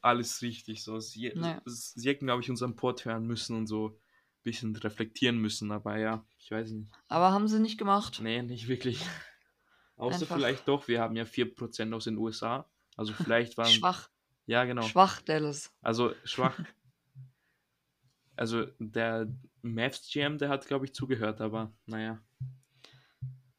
[0.00, 0.98] alles richtig, so.
[1.00, 1.56] Sie, Nee.
[1.66, 3.94] sie hätten, glaube ich, unseren Pod hören müssen und so ein
[4.42, 6.90] bisschen reflektieren müssen, aber ja, ich weiß nicht.
[7.08, 8.20] Aber haben sie nicht gemacht.
[8.22, 8.98] Nee, nicht wirklich.
[9.96, 12.68] Außer Einfach- vielleicht doch, wir haben ja 4% aus den USA.
[12.96, 13.70] Also vielleicht waren.
[13.70, 14.10] Schwach.
[14.46, 14.82] Ja, genau.
[14.82, 15.72] Schwach, Dallas.
[15.82, 16.58] Also schwach.
[18.36, 19.28] also der
[19.62, 22.20] Mavs GM, der hat, glaube ich, zugehört, aber naja.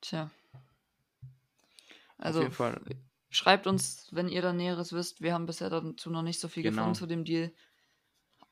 [0.01, 0.29] Tja.
[1.23, 1.31] auf
[2.17, 2.79] Also, jeden Fall.
[3.29, 5.21] schreibt uns, wenn ihr da Näheres wisst.
[5.21, 6.75] Wir haben bisher dazu noch nicht so viel Genau.
[6.75, 7.51] gefunden zu dem Deal.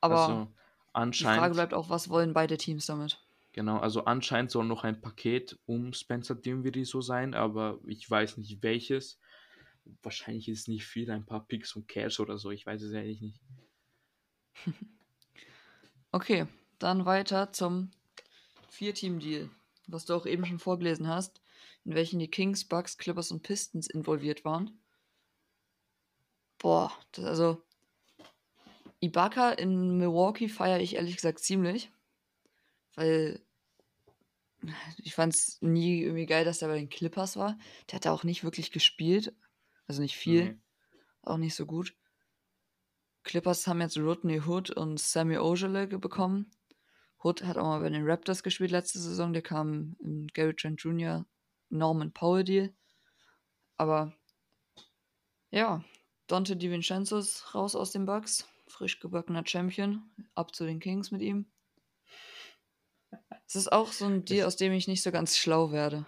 [0.02, 0.54] Aber also die Frage
[0.94, 1.54] anscheinend.
[1.54, 3.20] bleibt auch, was wollen beide Teams damit?
[3.52, 8.38] Genau, also anscheinend soll noch ein Paket um Spencer Dinwiddie so sein, aber ich weiß
[8.38, 9.20] nicht welches.
[10.02, 12.92] Wahrscheinlich ist es nicht viel, ein paar Picks und Cash oder so, ich weiß es
[12.92, 13.42] ehrlich nicht.
[16.16, 16.46] Okay,
[16.78, 17.90] dann weiter zum
[18.70, 19.50] Vier-Team-Deal,
[19.88, 21.42] was du auch eben schon vorgelesen hast,
[21.86, 24.80] in welchen die Kings, Bucks, Clippers und Pistons involviert waren.
[26.60, 27.64] Boah, das, also
[29.00, 31.92] Ibaka in Milwaukee feiere ich ehrlich gesagt ziemlich,
[32.96, 33.42] weil
[34.98, 37.58] ich fand es nie irgendwie geil, dass er bei den Clippers war.
[37.90, 39.34] Der hat da auch nicht wirklich gespielt,
[39.88, 40.60] also nicht viel, Nee.
[41.24, 41.96] auch nicht so gut.
[43.24, 46.52] Clippers haben jetzt Rodney Hood und Sammy ge- bekommen.
[47.24, 49.32] Hood hat auch mal bei den Raptors gespielt letzte Saison.
[49.32, 51.26] Der kam im Gary Trent Jr.
[51.70, 52.76] Norman Powell Deal.
[53.78, 54.14] Aber
[55.52, 55.84] ja,
[56.28, 58.48] Dante DiVincenzo ist raus aus den Bucks.
[58.68, 60.04] Frisch gebackener Champion.
[60.36, 61.46] Ab zu den Kings mit ihm.
[63.46, 66.06] Es ist auch so ein Deal, aus dem ich nicht so ganz schlau werde.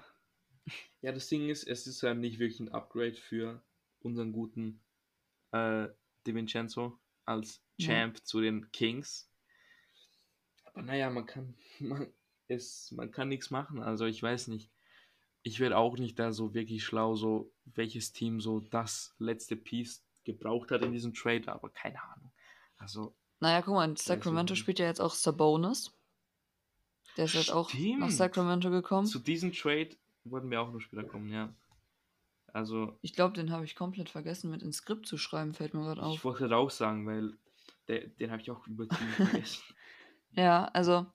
[1.02, 3.62] Ja, das Ding ist, es ist ja nicht wirklich ein Upgrade für
[4.06, 4.80] unseren guten
[5.52, 5.88] äh,
[6.26, 7.88] DiVincenzo als Ja.
[7.88, 9.30] Champ zu den Kings.
[10.66, 12.08] Aber naja, man kann, man,
[12.48, 13.82] es, man kann nichts machen.
[13.82, 14.70] Also ich weiß nicht.
[15.44, 20.04] Ich werde auch nicht da so wirklich schlau, so welches Team so das letzte Piece
[20.24, 22.32] gebraucht hat in diesem Trade, aber keine Ahnung.
[22.78, 25.92] Also, Naja, guck mal, Sacramento spielt ja jetzt auch Sabonis.
[27.16, 28.10] Der ist jetzt auch nach.
[28.10, 29.06] Sacramento gekommen.
[29.06, 29.90] zu diesem Trade
[30.24, 31.54] wollten wir auch noch später kommen, ja.
[32.56, 35.82] Also, Ich glaube, den habe ich komplett vergessen, mit ins Skript zu schreiben, fällt mir
[35.82, 36.16] gerade auf.
[36.16, 37.38] ich wollte auch sagen, weil
[37.90, 39.62] der, den habe ich auch übertrieben vergessen.
[40.32, 41.06] Ja, also,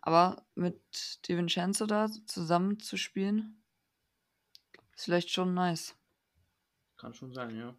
[0.00, 3.62] aber mit DiVincenzo da zusammen zu spielen,
[4.94, 5.94] ist vielleicht schon nice.
[6.96, 7.74] Kann schon sein, ja.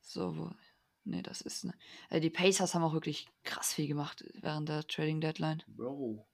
[0.00, 0.50] So, wo.
[1.04, 1.64] Nee, das ist.
[1.64, 1.74] Ne,
[2.08, 5.62] äh, die Pacers haben auch wirklich krass viel gemacht während der Trading Deadline.
[5.66, 6.26] Bro.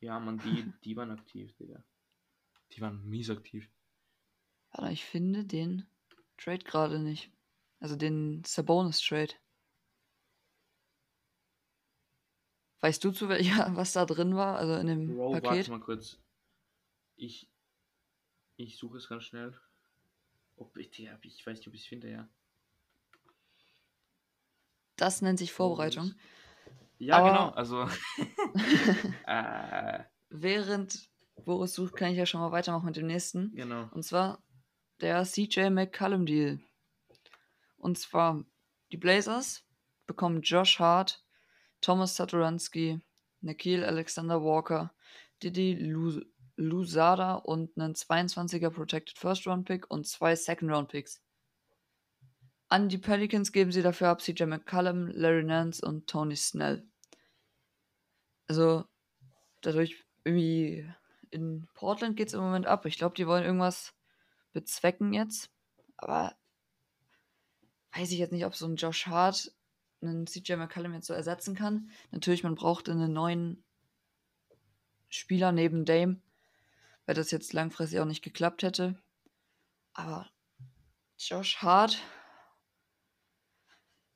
[0.00, 1.84] Ja, man, die, die waren aktiv, Digga.
[2.72, 3.68] Die waren mies aktiv.
[4.70, 5.86] Aber ich finde den
[6.38, 7.30] Trade gerade nicht.
[7.80, 9.34] Also den Sabonis Trade.
[12.80, 14.56] Weißt du zu welcher, was da drin war?
[14.56, 15.44] Also in dem Bro, Paket?
[15.50, 16.18] warte mal kurz.
[17.16, 17.50] Ich,
[18.56, 19.58] ich suche es ganz schnell.
[20.56, 22.28] Ob ich, ich weiß nicht, ob ich es finde, ja.
[24.96, 26.14] Das nennt sich Vorbereitung.
[26.98, 27.48] Ja, Aber- genau.
[27.50, 27.88] Also.
[29.26, 31.10] äh, Während
[31.44, 33.52] Boris sucht, kann ich ja schon mal weitermachen mit dem nächsten.
[33.54, 33.88] genau.
[33.92, 34.42] Und zwar
[35.00, 36.60] der CJ McCallum Deal.
[37.76, 38.44] Und zwar
[38.92, 39.64] die Blazers
[40.06, 41.24] bekommen Josh Hart,
[41.80, 43.00] Thomas Satoransky,
[43.40, 44.92] Nikhil Alexander Walker,
[45.42, 46.20] Didi Lu
[46.56, 51.22] Lusada und einen 22er Protected First Round Pick und zwei Second Round Picks.
[52.68, 56.86] An die Pelicans geben sie dafür ab CJ McCallum, Larry Nance und Tony Snell.
[58.46, 58.84] Also
[59.62, 60.86] dadurch irgendwie
[61.30, 62.84] in Portland geht es im Moment ab.
[62.84, 63.94] Ich glaube, die wollen irgendwas
[64.52, 65.50] bezwecken jetzt.
[65.96, 66.36] Aber
[67.92, 69.52] weiß ich jetzt nicht, ob so ein Josh Hart
[70.02, 71.90] einen CJ McCallum jetzt so ersetzen kann.
[72.10, 73.62] Natürlich, man braucht einen neuen
[75.08, 76.20] Spieler neben Dame,
[77.04, 79.00] weil das jetzt langfristig auch nicht geklappt hätte.
[79.92, 80.30] Aber
[81.18, 82.00] Josh Hart,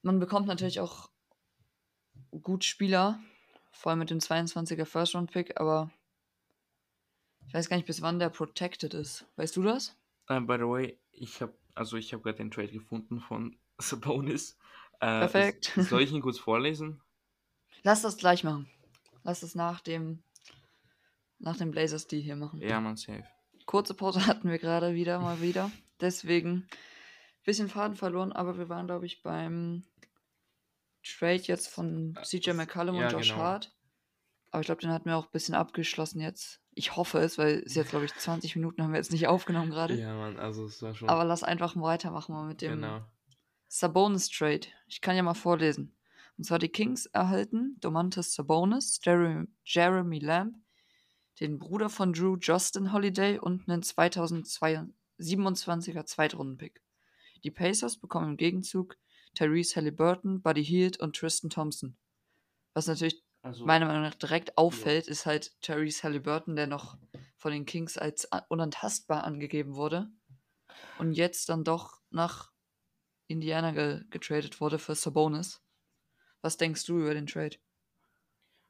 [0.03, 1.11] man bekommt natürlich auch
[2.43, 3.21] gut Spieler,
[3.73, 5.91] vor allem mit dem 22er First Round Pick, aber
[7.47, 9.27] ich weiß gar nicht, bis wann der protected ist.
[9.37, 9.97] Weißt du das?
[10.31, 14.57] Uh, by the way, ich habe also ich habe gerade den Trade gefunden von Sabonis.
[15.01, 15.73] Äh, Perfekt.
[15.77, 17.01] s- Soll ich ihn kurz vorlesen?
[17.83, 18.69] Lass das gleich machen.
[19.25, 20.23] Lass das nach dem
[21.39, 22.61] nach dem Blazers die hier machen.
[22.61, 23.25] Ja, man safe.
[23.67, 25.71] Kurze Pause hatten wir gerade wieder mal wieder.
[26.01, 26.69] Deswegen
[27.45, 29.85] bisschen Faden verloren, aber wir waren glaube ich beim
[31.03, 33.41] Trade jetzt von CJ McCallum ja, und Josh genau.
[33.41, 33.74] Hart.
[34.55, 36.61] Aber ich glaube, den hatten wir auch ein bisschen abgeschlossen jetzt.
[36.75, 39.71] Ich hoffe es, weil es jetzt glaube ich 20 Minuten haben wir jetzt nicht aufgenommen
[39.71, 39.99] gerade.
[39.99, 41.09] Ja, man, also es war schon.
[41.09, 43.05] Aber lass einfach mal weitermachen mal mit dem genau.
[43.67, 44.69] Sabonis Trade.
[44.87, 45.97] Ich kann ja mal vorlesen.
[46.39, 50.55] Und zwar die Kings erhalten Domantas Sabonis, Jeremy, Jeremy Lamb,
[51.41, 56.81] den Bruder von Drew Justin Holiday und einen 2027er Zweitrunden-Pick.
[57.43, 58.97] Die Pacers bekommen im Gegenzug
[59.35, 61.97] Therese Halliburton, Buddy Hield und Tristan Thompson.
[62.73, 66.97] Was natürlich Also, meiner Meinung nach direkt auffällt, ist halt Therese Halliburton, der noch
[67.37, 70.09] von den Kings als unantastbar angegeben wurde
[70.99, 72.53] und jetzt dann doch nach
[73.27, 75.63] Indiana ge getradet wurde für Sabonis.
[76.41, 77.57] Was denkst du über den Trade?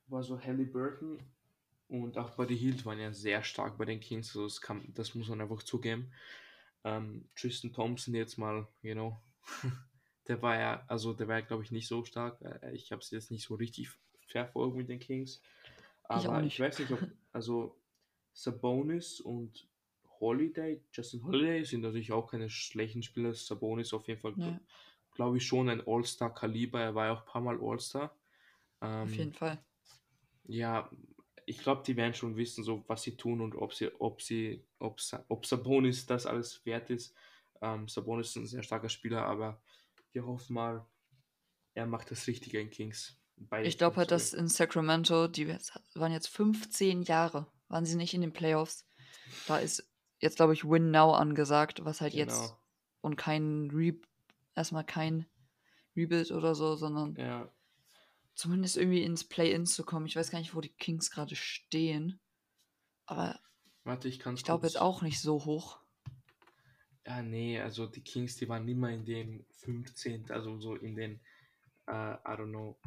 [0.06, 1.22] war so Halliburton
[1.88, 5.14] und auch Buddy Hield waren ja sehr stark bei den Kings, also das, kann, das
[5.14, 6.12] muss man einfach zugeben.
[6.84, 9.18] Ähm, Tristan Thompson jetzt mal, you know,
[10.28, 12.40] der war ja, also der war ja glaube ich nicht so stark.
[12.42, 13.90] Äh, Ich habe es jetzt nicht so richtig
[14.26, 15.40] verfolgt mit den Kings.
[16.10, 16.60] Ich Aber ich, nicht.
[16.60, 17.00] weiß nicht, ob,
[17.32, 17.76] also
[18.32, 19.68] Sabonis und
[20.20, 23.34] Holiday, Justin Holiday sind natürlich auch keine schlechten Spieler.
[23.34, 24.58] Sabonis auf jeden Fall, Nee.
[25.14, 26.80] glaube ich, schon ein All-Star-Kaliber.
[26.80, 28.14] Er war ja auch ein paar Mal All-Star.
[28.80, 29.58] Ähm, Auf jeden Fall.
[30.44, 30.90] ja,
[31.46, 34.64] ich glaube, die werden schon wissen, so was sie tun und ob sie, ob sie,
[34.78, 37.14] ob, ob Sabonis das alles wert ist.
[37.60, 39.60] Ähm, Sabonis ist ein sehr starker Spieler, aber
[40.12, 40.87] wir hoffen mal,
[41.74, 43.18] er macht das Richtige in Kings.
[43.62, 45.49] Ich glaube halt, dass in Sacramento, die
[45.94, 48.87] waren jetzt 15 Jahre, waren sie nicht in den Playoffs.
[49.47, 49.88] Da ist
[50.20, 52.27] jetzt, glaube ich, Win Now angesagt, was halt Genau.
[52.27, 52.57] jetzt
[53.01, 53.94] und kein Re
[54.55, 55.27] erstmal kein
[55.97, 57.51] Rebuild oder so, sondern Ja,
[58.35, 60.07] zumindest irgendwie ins Play-In zu kommen.
[60.07, 62.20] Ich weiß gar nicht, wo die Kings gerade stehen.
[63.07, 63.40] Aber
[63.85, 65.81] warte, ich ich glaube jetzt auch nicht so hoch.
[67.07, 71.20] Ja, nee, also die Kings, die waren immer in den 15., also so in den,
[71.87, 72.79] äh, I don't know,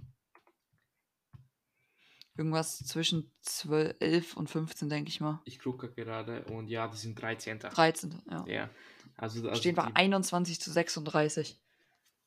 [2.38, 5.41] Irgendwas zwischen 12, 11 und 15, denke ich mal.
[5.45, 7.60] ich gucke gerade und ja, die sind 13.
[7.60, 8.21] 13.
[8.30, 8.45] Ja.
[8.47, 8.69] Ja,
[9.15, 11.60] also, also Stehen wir die, 21 zu 36.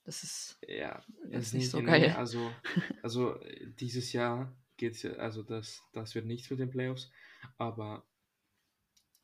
[0.05, 0.59] Das ist.
[0.67, 2.15] Ja, Das es ist nicht so nee, geil.
[2.17, 2.51] Also,
[3.03, 7.11] also äh, dieses Jahr geht's ja, also das, das wird nichts mit den Playoffs,
[7.59, 8.07] aber,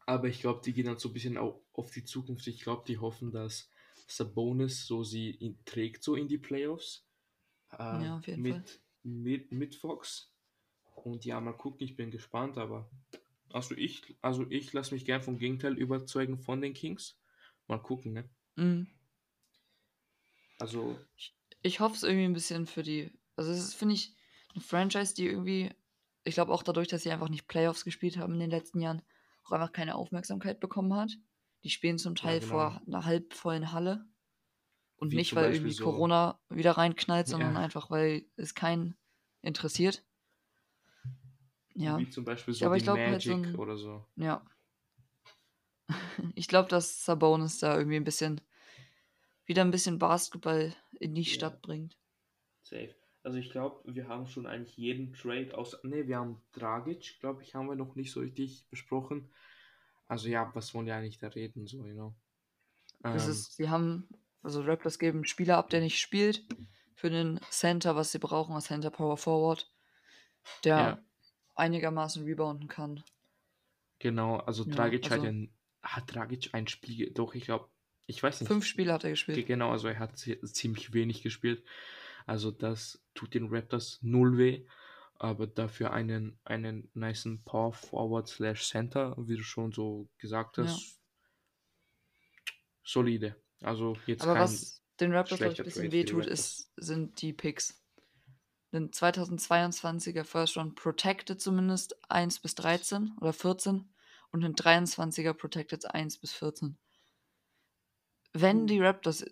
[0.05, 2.47] aber ich glaube, die gehen dann so ein bisschen auch auf die Zukunft.
[2.47, 3.73] Ich glaube, die hoffen, dass
[4.07, 7.09] Sabonis so sie in, trägt so in die Playoffs.
[7.73, 8.79] äh, Ja, auf jeden mit, Fall.
[9.03, 10.33] Mit, mit Fox.
[11.07, 12.91] Und ja, mal gucken, ich bin gespannt, aber
[13.53, 17.17] also ich, also ich lasse mich gern vom Gegenteil überzeugen von den Kings.
[17.69, 18.29] Mal gucken, ne?
[18.57, 18.89] Mhm.
[20.59, 20.99] Also,
[21.63, 23.13] Ich hoffe es irgendwie ein bisschen für die.
[23.37, 24.17] Also, es ist, finde ich,
[24.53, 25.71] eine Franchise, die irgendwie.
[26.25, 29.03] Ich glaube auch dadurch, dass sie einfach nicht Playoffs gespielt haben in den letzten Jahren,
[29.45, 31.13] auch einfach keine Aufmerksamkeit bekommen hat.
[31.63, 32.51] Die spielen zum Teil genau.
[32.53, 34.05] vor einer halbvollen Halle.
[34.97, 37.61] Und Wie nicht, weil irgendwie so- Corona wieder reinknallt, sondern Ja.
[37.61, 38.97] einfach, weil es keinen
[39.43, 40.05] interessiert.
[41.77, 43.77] Ja, Wie zum Beispiel so Ja, aber die ich glaub Magic halt so ein- oder
[43.77, 44.05] so.
[44.17, 44.45] ja.
[46.35, 48.41] Ich glaube, dass Sabonis da irgendwie ein bisschen
[49.45, 51.35] wieder ein bisschen Basketball in die Ja.
[51.35, 51.97] Stadt bringt.
[52.63, 52.95] Safe.
[53.23, 55.83] Also ich glaube, wir haben schon eigentlich jeden Trade aus.
[55.85, 59.31] Ne, wir haben Dragic, glaube ich, haben wir noch nicht so richtig besprochen.
[60.09, 62.15] Also ja, was wollen wir eigentlich da reden, so, you know.
[63.03, 64.09] Das Ähm, ist, sie haben,
[64.43, 66.45] also Raptors geben einen Spieler ab, der nicht spielt,
[66.95, 69.71] für für den Center, was sie brauchen, als Center Power Forward,
[70.65, 71.06] der Ja.
[71.57, 73.03] Einigermaßen rebounden kann.
[73.99, 77.69] Genau, also Ja, Dragic hat, also- ein, hat Dragic ein Spiel, doch, ich glaube,
[78.07, 78.49] ich weiß nicht.
[78.49, 79.47] Fünf Spiele hat er Ge- gespielt.
[79.47, 81.65] Genau, also er hat zi- ziemlich wenig gespielt.
[82.27, 84.67] Also das tut den Raptors null weh,
[85.15, 90.65] aber dafür einen, einen nicen Power Forward slash Center, wie du schon so gesagt Ja.
[90.65, 91.01] hast,
[92.85, 93.37] solide.
[93.63, 96.41] Also jetzt Aber kein, was den Raptors, ein bisschen wehtut, Raptors.
[96.41, 97.83] ist, sind die Picks.
[98.77, 103.89] Den 2022er First Round Protected zumindest 1 bis 13 oder 14
[104.33, 106.77] und den 23er Protected 1 bis 14.
[108.35, 109.25] Wenn die Raptors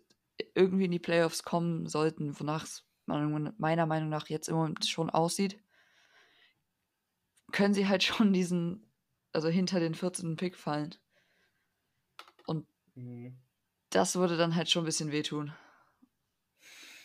[0.54, 4.87] irgendwie in die Playoffs kommen sollten, wonach es meiner meiner Meinung nach jetzt im Moment
[4.87, 5.62] schon aussieht,
[7.52, 8.90] können sie halt schon diesen,
[9.35, 10.37] also hinter den 14.
[10.37, 10.94] Pick fallen.
[12.46, 13.37] Und Mhm.
[13.90, 15.52] das würde dann halt schon ein bisschen wehtun.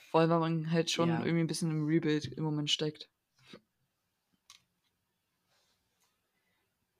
[0.10, 1.19] Vor allem, weil man halt schon Ja.
[1.19, 3.10] irgendwie ein bisschen im Rebuild im Moment steckt.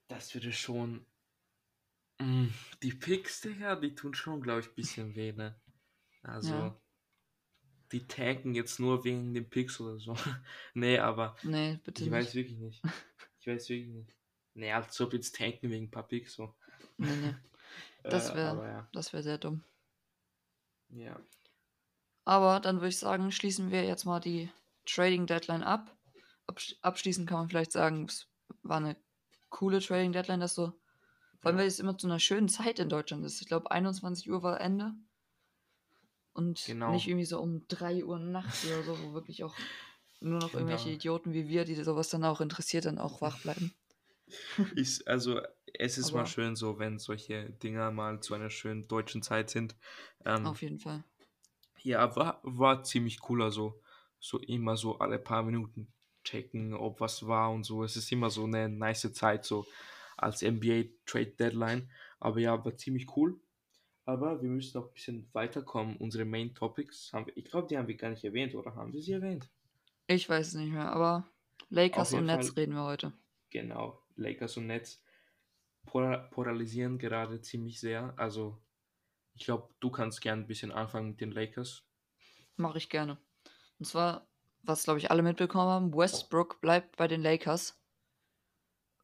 [0.08, 1.04] Das würde schon.
[2.20, 2.48] Mm,
[2.82, 5.58] Die Picks, Digga, die tun schon, glaube ich, ein bisschen weh, ne?
[6.22, 6.80] Also, Ja.
[7.92, 10.14] die tanken jetzt nur wegen den Picks oder so.
[10.74, 12.18] nee, aber Nee, bitte ich nicht.
[12.18, 12.82] weiß wirklich nicht.
[13.40, 14.14] Ich weiß wirklich nicht.
[14.54, 16.54] Nee, als ob jetzt tanken wegen ein paar Picks so.
[16.98, 17.34] Nee, nee.
[18.02, 18.88] Das Äh, wär- aber ja.
[18.92, 19.62] Das wäre sehr dumm.
[20.90, 21.18] ja.
[22.30, 24.52] Aber dann würde ich sagen, schließen wir jetzt mal die
[24.86, 25.96] Trading Deadline ab.
[26.46, 28.28] Absch abschließend kann man vielleicht sagen, es
[28.62, 28.94] war eine
[29.48, 30.66] coole Trading Deadline, dass so,
[31.40, 33.40] vor allem, weil es immer zu einer schönen Zeit in Deutschland ist.
[33.40, 34.92] Ich glaube, 21 Uhr war Ende.
[36.32, 36.92] Und Genau.
[36.92, 39.56] nicht irgendwie so um 3 Uhr nachts oder so, wo wirklich auch
[40.20, 40.94] nur noch irgendwelche Genau.
[40.98, 43.74] Idioten wie wir, die sowas dann auch interessiert, dann auch wach bleiben.
[44.76, 45.40] Ist, also,
[45.74, 49.50] es ist mal Aber- schön so, wenn solche Dinger mal zu einer schönen deutschen Zeit
[49.50, 49.74] sind.
[50.24, 51.02] Ähm, Auf jeden Fall.
[51.82, 53.80] Ja, war, war ziemlich cool, also
[54.18, 55.92] so immer so alle paar Minuten
[56.24, 57.82] checken, ob was war und so.
[57.84, 59.66] Es ist immer so eine nice Zeit, so
[60.16, 61.90] als NBA Trade Deadline.
[62.18, 63.40] Aber ja, war ziemlich cool.
[64.04, 65.96] Aber wir müssen noch ein bisschen weiterkommen.
[65.96, 68.92] Unsere Main Topics haben wir, ich glaube, die haben wir gar nicht erwähnt, oder haben
[68.92, 69.48] wir sie erwähnt?
[70.06, 71.28] Ich weiß es nicht mehr, aber
[71.70, 73.12] Lakers und Nets reden wir heute.
[73.50, 75.02] Genau, Lakers und Nets
[75.86, 78.14] polar- polarisieren gerade ziemlich sehr.
[78.18, 78.60] Also,
[79.34, 81.84] ich glaube, du kannst gern ein bisschen anfangen mit den Lakers.
[82.56, 83.18] Mache ich gerne.
[83.78, 84.26] Und zwar,
[84.62, 87.78] was glaube ich alle mitbekommen haben, Westbrook bleibt bei den Lakers.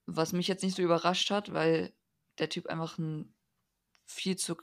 [0.07, 1.93] Was mich jetzt nicht so überrascht hat, weil
[2.39, 3.35] der Typ einfach einen
[4.05, 4.57] viel zu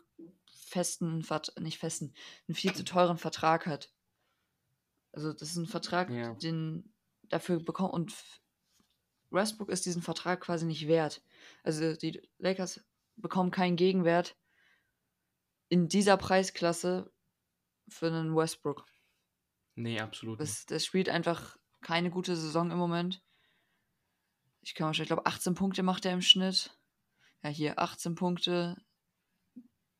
[0.53, 1.25] festen,
[1.59, 2.13] nicht festen,
[2.47, 3.91] einen viel zu teuren Vertrag hat.
[5.11, 6.33] Also das ist ein Vertrag, Ja.
[6.35, 8.13] den dafür bekommt und
[9.31, 11.23] Westbrook ist diesen Vertrag quasi nicht wert.
[11.63, 12.81] Also die Lakers
[13.15, 14.35] bekommen keinen Gegenwert
[15.73, 17.11] in dieser Preisklasse
[17.87, 18.85] für einen Westbrook.
[19.73, 20.39] Nee, absolut.
[20.39, 23.23] Das, das spielt einfach keine gute Saison im Moment.
[24.61, 26.77] Ich kann wahrscheinlich, ich glaube, 18 Punkte macht er im Schnitt.
[27.41, 28.77] Ja, hier 18 Punkte.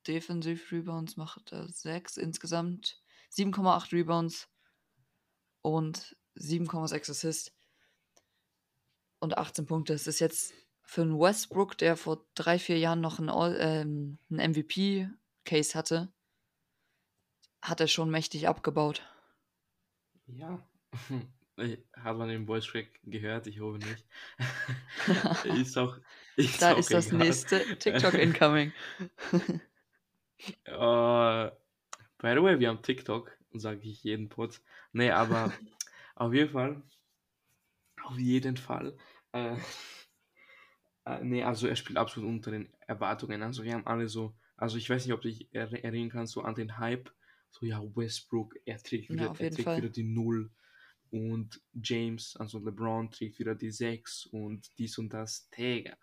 [0.06, 3.02] Defensive Rebounds macht er 6 insgesamt.
[3.32, 4.50] 7,8 Rebounds
[5.64, 7.52] und 7,6 Assists.
[9.18, 9.94] Und 18 Punkte.
[9.94, 14.40] Das ist jetzt für einen Westbrook, der vor drei, vier Jahren noch All- ähm, einen
[15.44, 16.12] MVP-Case hatte,
[17.62, 19.04] hat er schon mächtig abgebaut.
[20.28, 20.60] Ja.
[21.96, 23.46] Hat man den Voice Track gehört?
[23.46, 24.08] Ich hoffe nicht.
[25.62, 26.00] ist auch.
[26.36, 27.20] Ist Da auch ist das egal.
[27.20, 28.74] nächste TikTok incoming.
[30.66, 30.72] Äh,
[32.18, 34.60] by the way, wir haben TikTok, sage ich jeden Pod.
[34.92, 35.54] Nee, aber
[36.16, 36.82] auf jeden Fall.
[38.04, 38.98] Auf jeden Fall.
[39.32, 39.56] Äh,
[41.06, 43.42] äh, nee, also er spielt absolut unter den Erwartungen.
[43.42, 44.36] Also wir haben alle so.
[44.58, 47.12] Also ich weiß nicht, ob du dich er erinnern kannst, so an den Hype.
[47.52, 49.78] So, ja, Westbrook, er trägt Ja, wieder, auf er trägt Fall.
[49.78, 50.50] wieder die Null.
[51.12, 55.48] Und James, also LeBron, trägt wieder die 6 und dies und das.
[55.52, 55.96] Digga,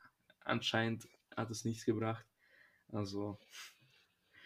[0.44, 2.24] anscheinend hat es nichts gebracht.
[2.92, 3.38] Also,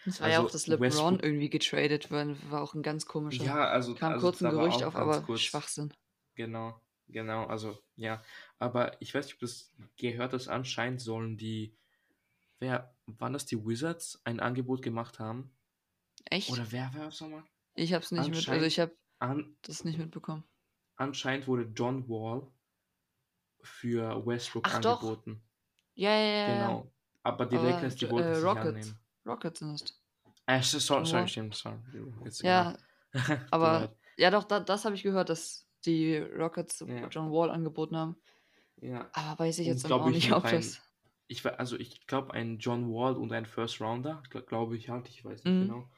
[0.05, 2.35] Es war ja Also auch, dass LeBron Westbrook- irgendwie getradet wurde.
[2.51, 3.43] War auch ein ganz komischer.
[3.43, 3.93] ja, also.
[3.95, 5.93] kam also kurz ein Gerücht auf, aber kurz- Schwachsinn.
[6.35, 8.23] Genau, genau, also ja.
[8.57, 11.75] Aber ich weiß nicht, ob du das gehört hast, anscheinend sollen die,
[12.65, 15.51] wer, waren das die Wizards, ein Angebot gemacht haben?
[16.25, 16.49] Echt?
[16.49, 17.43] Oder wer war es nochmal?
[17.75, 20.43] ich hab's nicht mit, also ich habe An, das nicht mitbekommen.
[20.95, 22.47] anscheinend wurde John Wall
[23.61, 25.01] für Westbrook Ach doch.
[25.01, 25.41] angeboten.
[25.93, 26.47] Ja, ja, ja.
[26.47, 26.67] ja.
[26.67, 26.91] Genau.
[27.23, 28.67] Aber die Lakers, die äh, wollten es nicht Rockets.
[28.67, 28.99] annehmen.
[29.25, 30.01] Rockets sind es.
[30.45, 31.77] Äh, so- sorry, sorry, stimmt, sorry.
[32.23, 32.75] Jetzt, Ja,
[33.11, 33.39] genau.
[33.51, 37.07] Aber ja doch, da, das habe ich gehört, dass die Rockets Ja.
[37.09, 38.15] John Wall angeboten haben.
[38.77, 39.09] Ja.
[39.13, 40.81] Aber weiß ich jetzt auch ich nicht, ob das.
[41.27, 45.23] Ich, also ich glaube, ein John Wall und ein First Rounder, glaube ich halt, ich
[45.25, 45.59] weiß nicht Mhm.
[45.59, 45.89] genau.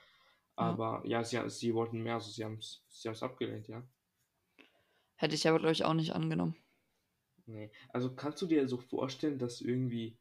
[0.55, 3.87] Aber ja, sie, sie wollten mehr, also sie haben es sie haben's abgelehnt, ja.
[5.15, 6.55] Hätte ich aber, glaube ich, auch nicht angenommen.
[7.45, 7.71] Nee.
[7.89, 10.17] Also kannst du dir so vorstellen, dass irgendwie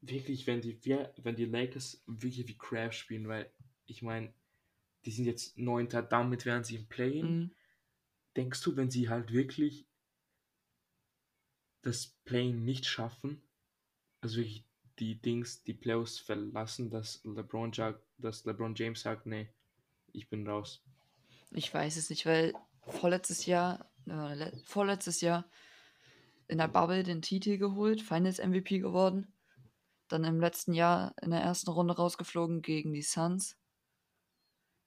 [0.00, 0.78] wirklich, wenn die,
[1.18, 3.52] wenn die Lakers wirklich wie Crab spielen, weil
[3.86, 4.34] ich meine,
[5.06, 7.22] die sind jetzt neunter, damit wären sie im Play.
[7.22, 7.50] Mhm.
[8.36, 9.88] Denkst du, wenn sie halt wirklich
[11.80, 13.45] das Play nicht schaffen,
[14.20, 14.64] also wirklich
[14.98, 17.72] die Dings, die Playoffs verlassen, dass LeBron,
[18.18, 19.48] dass LeBron James sagt, nee,
[20.12, 20.82] ich bin raus.
[21.50, 22.54] Ich weiß es nicht, weil
[22.86, 25.48] vorletztes Jahr, äh, vorletztes Jahr
[26.48, 29.32] in der Bubble den Titel geholt, Finals MVP geworden.
[30.08, 33.56] Dann im letzten Jahr in der ersten Runde rausgeflogen gegen die Suns.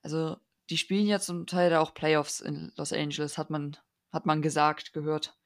[0.01, 0.37] Also,
[0.69, 3.75] die spielen ja zum Teil auch Playoffs in Los Angeles, hat man,
[4.11, 5.37] hat man gesagt, gehört.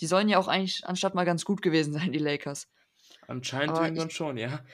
[0.00, 2.68] Die sollen ja auch eigentlich anstatt mal ganz gut gewesen sein, die Lakers.
[3.28, 4.64] Anscheinend Aber irgendwann ich, schon, ja.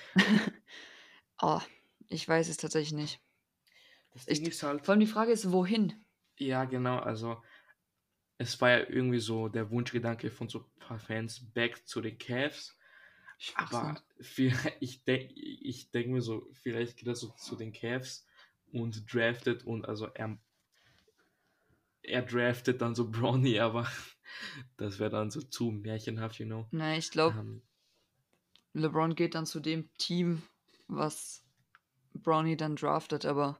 [1.43, 1.61] oh,
[2.09, 3.21] ich weiß es tatsächlich nicht.
[4.13, 4.85] Das Ding ich, ist halt.
[4.85, 5.93] Vor allem die Frage ist, wohin?
[6.39, 7.43] Ja, genau, also
[8.39, 12.17] es war ja irgendwie so der Wunschgedanke von so ein paar Fans, back zu den
[12.17, 12.79] Cavs.
[13.57, 14.01] Aber
[14.81, 18.25] ich denke ich denk mir so, vielleicht geht er so zu den Cavs
[18.73, 20.39] und draftet und also er,
[22.03, 23.89] er draftet dann so Bronny, aber
[24.77, 26.69] das wäre dann so zu märchenhaft, you know.
[26.71, 27.63] Nein, ich glaube, ähm,
[28.75, 30.43] LeBron geht dann zu dem Team,
[30.89, 31.43] was
[32.13, 33.59] Bronny dann draftet, aber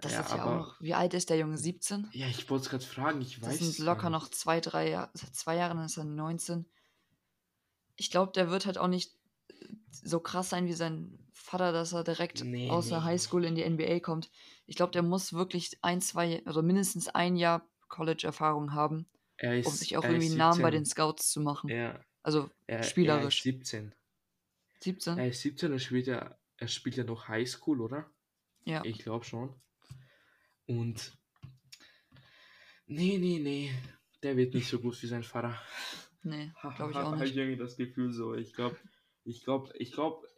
[0.00, 0.80] das ja, ist ja auch noch.
[0.80, 1.58] Wie alt ist der Junge?
[1.58, 2.08] 17?
[2.12, 3.58] Ja, ich wollte es gerade fragen, ich weiß.
[3.58, 5.10] Das sind locker noch zwei, drei Jahre.
[5.14, 6.66] Seit zwei Jahren ist er 19.
[7.96, 9.12] Ich glaube, der wird halt auch nicht
[9.90, 12.90] so krass sein wie sein Vater, dass er direkt nee, aus nee.
[12.92, 14.30] der Highschool in die NBA kommt.
[14.66, 19.06] Ich glaube, der muss wirklich ein, zwei, also mindestens ein Jahr College-Erfahrung haben,
[19.38, 21.68] ist, um sich auch irgendwie einen Namen bei den Scouts zu machen.
[21.68, 22.00] Ja.
[22.22, 23.44] Also er, spielerisch.
[23.44, 23.94] Er ist 17.
[24.82, 25.18] 17?
[25.18, 28.10] Er ist 17, er spielt ja, er spielt ja noch Highschool, oder?
[28.64, 28.82] Ja.
[28.84, 29.54] Ich glaube schon.
[30.66, 31.18] Und
[32.86, 33.72] nee, nee, nee,
[34.22, 35.60] der wird nicht so gut wie sein Vater.
[36.22, 37.20] Nee, glaube ich auch nicht.
[37.20, 38.34] Habe ich irgendwie das Gefühl so.
[38.34, 38.76] Ich glaube,
[39.24, 40.28] ich glaube, ich glaube,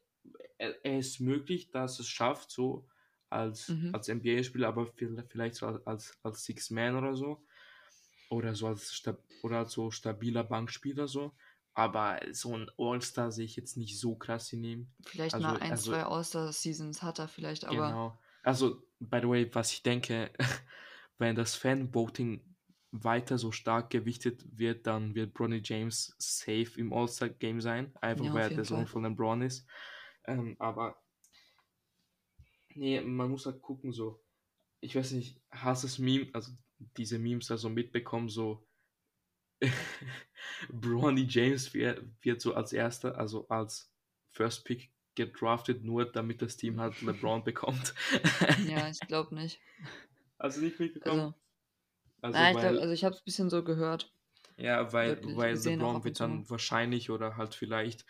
[0.59, 2.89] er, er, ist möglich, dass es schafft, so
[3.29, 3.95] als, mhm.
[3.95, 4.87] als NBA-Spieler, aber
[5.29, 7.45] vielleicht so als, als Six-Man oder so.
[8.31, 9.03] Oder so als
[9.43, 11.35] oder als so stabiler Bankspieler so.
[11.75, 14.93] Aber so ein All-Star sehe ich jetzt nicht so krass in ihm.
[15.07, 17.89] Vielleicht also, mal ein, also, zwei All-Star-Seasons hat er vielleicht, aber.
[17.89, 18.19] Genau.
[18.43, 20.31] Also, by the way, was ich denke,
[21.19, 22.43] wenn das Fan-Voting
[22.91, 27.91] weiter so stark gewichtet wird, dann wird Bronny James safe im All-Star-Game sein.
[28.01, 29.67] Einfach ja, weil er der Sohn von dem Braun ist.
[30.27, 31.03] Ähm, aber
[32.75, 34.23] nee, man muss halt gucken, so.
[34.81, 36.53] Ich weiß nicht, hast das Meme, also
[36.97, 38.67] diese Memes da so mitbekommen, so
[40.71, 43.93] Bronny James wird, wird so als erster, also als
[44.31, 47.95] First Pick gedraftet, nur damit das Team halt LeBron bekommt.
[48.67, 49.61] ja, ich glaube nicht.
[50.39, 51.21] Also nicht mitbekommen?
[51.21, 51.35] Also,
[52.23, 54.13] also, Nein, ich glaub, also ich habe es ein bisschen so gehört.
[54.57, 58.05] Ja, weil, weil LeBron wird dann wahrscheinlich oder halt vielleicht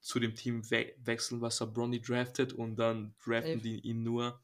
[0.00, 3.62] zu dem Team we wechseln, was er Bronny draftet und dann draften Safe.
[3.62, 4.42] die ihn nur,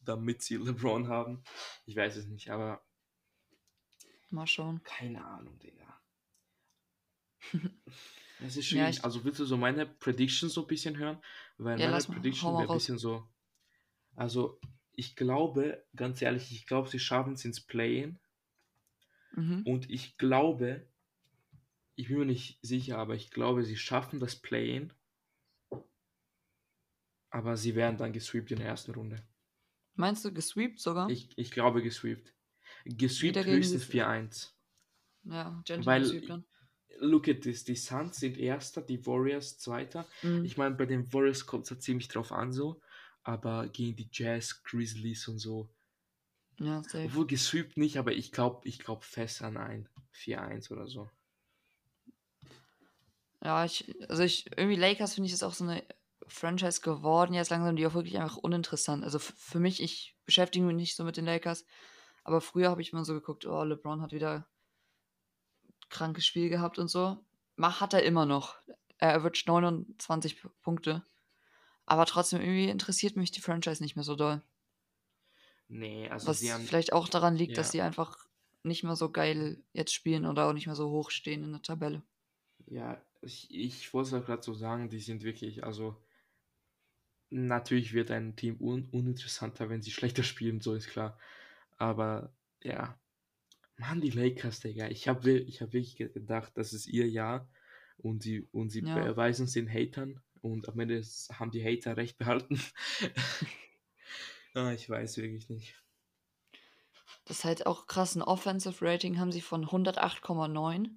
[0.00, 1.42] damit sie LeBron haben.
[1.86, 2.82] Ich weiß es nicht, aber
[4.30, 4.82] mal schauen.
[4.82, 5.95] Keine Ahnung, Digga.
[8.44, 8.96] Es ist schwierig.
[8.96, 11.18] Ja, also willst du so meine Prediction so ein bisschen hören?
[11.56, 13.26] Weil ja, meine Prediction wäre ein bisschen so.
[14.14, 14.60] Also
[14.92, 18.18] ich glaube, ganz ehrlich, ich glaube, sie schaffen es ins Play-In.
[19.32, 19.62] Mhm.
[19.64, 20.86] Und ich glaube,
[21.94, 24.92] ich bin mir nicht sicher, aber ich glaube, sie schaffen das Play-In.
[27.30, 29.22] Aber sie werden dann gesweept in der ersten Runde.
[29.94, 31.08] Meinst du gesweept sogar?
[31.10, 32.34] Ich, ich glaube gesweept.
[32.84, 34.52] Gesweept höchstens 4-1.
[35.24, 36.44] Ja, Gentle Weil.
[37.00, 40.06] Look at this, die Suns sind Erster, die Warriors Zweiter.
[40.22, 40.44] Mhm.
[40.44, 42.80] Ich meine, bei den Warriors kommt es halt ziemlich drauf an so,
[43.22, 45.68] aber gegen die Jazz, Grizzlies und so,
[46.58, 47.04] ja, safe.
[47.04, 51.10] Obwohl gesweept nicht, aber ich glaube ich glaub fest an ein 4-1 oder so.
[53.42, 55.84] Ja, ich, also ich, irgendwie Lakers finde ich ist auch so eine
[56.26, 59.04] Franchise geworden, jetzt langsam, die auch wirklich einfach uninteressant.
[59.04, 61.64] Also für mich, ich beschäftige mich nicht so mit den Lakers,
[62.24, 64.48] aber früher habe ich immer so geguckt, oh, LeBron hat wieder
[65.88, 67.18] krankes Spiel gehabt und so.
[67.56, 68.56] Mach hat er immer noch.
[68.98, 71.04] Er averaged 29 Punkte.
[71.84, 74.42] Aber trotzdem irgendwie interessiert mich die Franchise nicht mehr so doll.
[75.68, 76.64] Nee, also Was sie haben.
[76.64, 77.56] vielleicht auch daran liegt, ja.
[77.56, 78.26] dass sie einfach
[78.62, 81.62] nicht mehr so geil jetzt spielen oder auch nicht mehr so hoch stehen in der
[81.62, 82.02] Tabelle.
[82.66, 85.96] Ja, ich, ich wollte es gerade so sagen, die sind wirklich, also
[87.30, 91.18] natürlich wird ein Team un uninteressanter, wenn sie schlechter spielen, so ist klar.
[91.78, 92.32] Aber
[92.62, 92.98] ja,
[93.78, 97.48] Mann, die Lakers, Digga, ich habe ich hab wirklich gedacht, das ist ihr Jahr
[97.98, 98.94] und sie, und sie ja.
[98.94, 101.02] beweisen es den Hatern und am Ende
[101.32, 102.60] haben die Hater recht behalten.
[104.54, 105.74] Ah, ich weiß wirklich nicht.
[107.26, 108.16] Das ist halt auch krass.
[108.16, 110.88] Ein Offensive Rating haben sie von 108,9.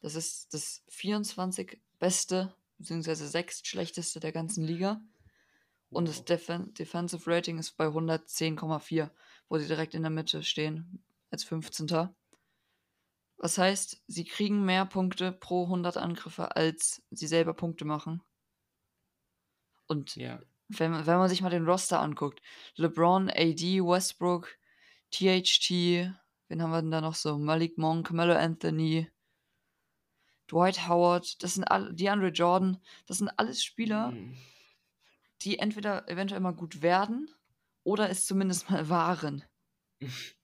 [0.00, 5.02] Das ist das 24 beste, beziehungsweise 6 schlechteste der ganzen Liga.
[5.90, 6.24] Und das.
[6.24, 9.10] Defen Defensive Rating ist bei 110,4,
[9.48, 12.08] wo sie direkt in der Mitte stehen, als 15.
[13.36, 18.22] Was heißt, sie kriegen mehr Punkte pro 100 Angriffe, als sie selber Punkte machen.
[19.86, 20.40] Und Ja.
[20.68, 22.40] wenn, man- wenn man sich mal den Roster anguckt,
[22.76, 24.56] LeBron, AD, Westbrook,
[25.10, 26.10] THT,
[26.48, 27.38] wen haben wir denn da noch so?
[27.38, 29.10] Malik Monk, Melo Anthony,
[30.50, 34.36] Dwight Howard, das sind alle, DeAndre Jordan, das sind alles Spieler, Mm,
[35.42, 37.30] die entweder eventuell mal gut werden
[37.82, 39.44] oder es zumindest mal waren.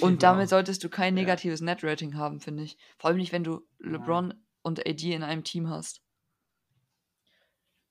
[0.00, 0.20] Und Genau.
[0.20, 1.22] damit solltest du kein Ja.
[1.22, 2.76] negatives Net-Rating haben, finde ich.
[2.98, 6.02] Vor allem nicht, wenn du LeBron und AD in einem Team hast.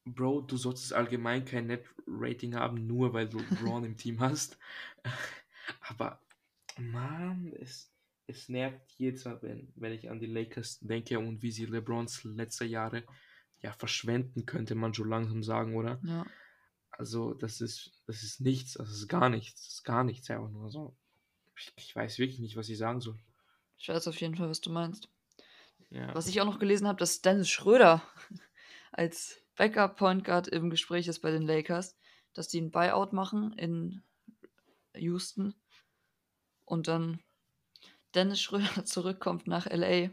[0.05, 3.39] Bro, du solltest allgemein kein Net-Rating haben, nur weil du
[3.77, 4.57] LeBron im Team hast.
[5.81, 6.19] Aber,
[6.79, 7.91] Mann, es,
[8.27, 12.23] es nervt jedes Mal, wenn, wenn ich an die Lakers denke und wie sie LeBrons
[12.23, 13.03] letzte Jahre
[13.61, 15.99] ja verschwenden, könnte man schon langsam sagen, oder?
[16.03, 16.25] Ja.
[16.91, 20.49] Also, das ist, das ist nichts, das ist gar nichts, das ist gar nichts, einfach
[20.49, 20.97] nur so.
[21.61, 23.19] Ich, ich weiß wirklich nicht, was ich sagen soll.
[23.77, 25.09] Ich weiß auf jeden Fall, was du meinst.
[25.89, 26.13] Ja.
[26.15, 28.01] Was ich auch noch gelesen habe, dass Dennis Schröder
[28.91, 31.95] als Backup Point Guard im Gespräch ist bei den Lakers,
[32.33, 34.03] dass die einen Buyout machen in
[34.95, 35.53] Houston
[36.65, 37.21] und dann
[38.15, 40.09] Dennis Schröder zurückkommt nach LA.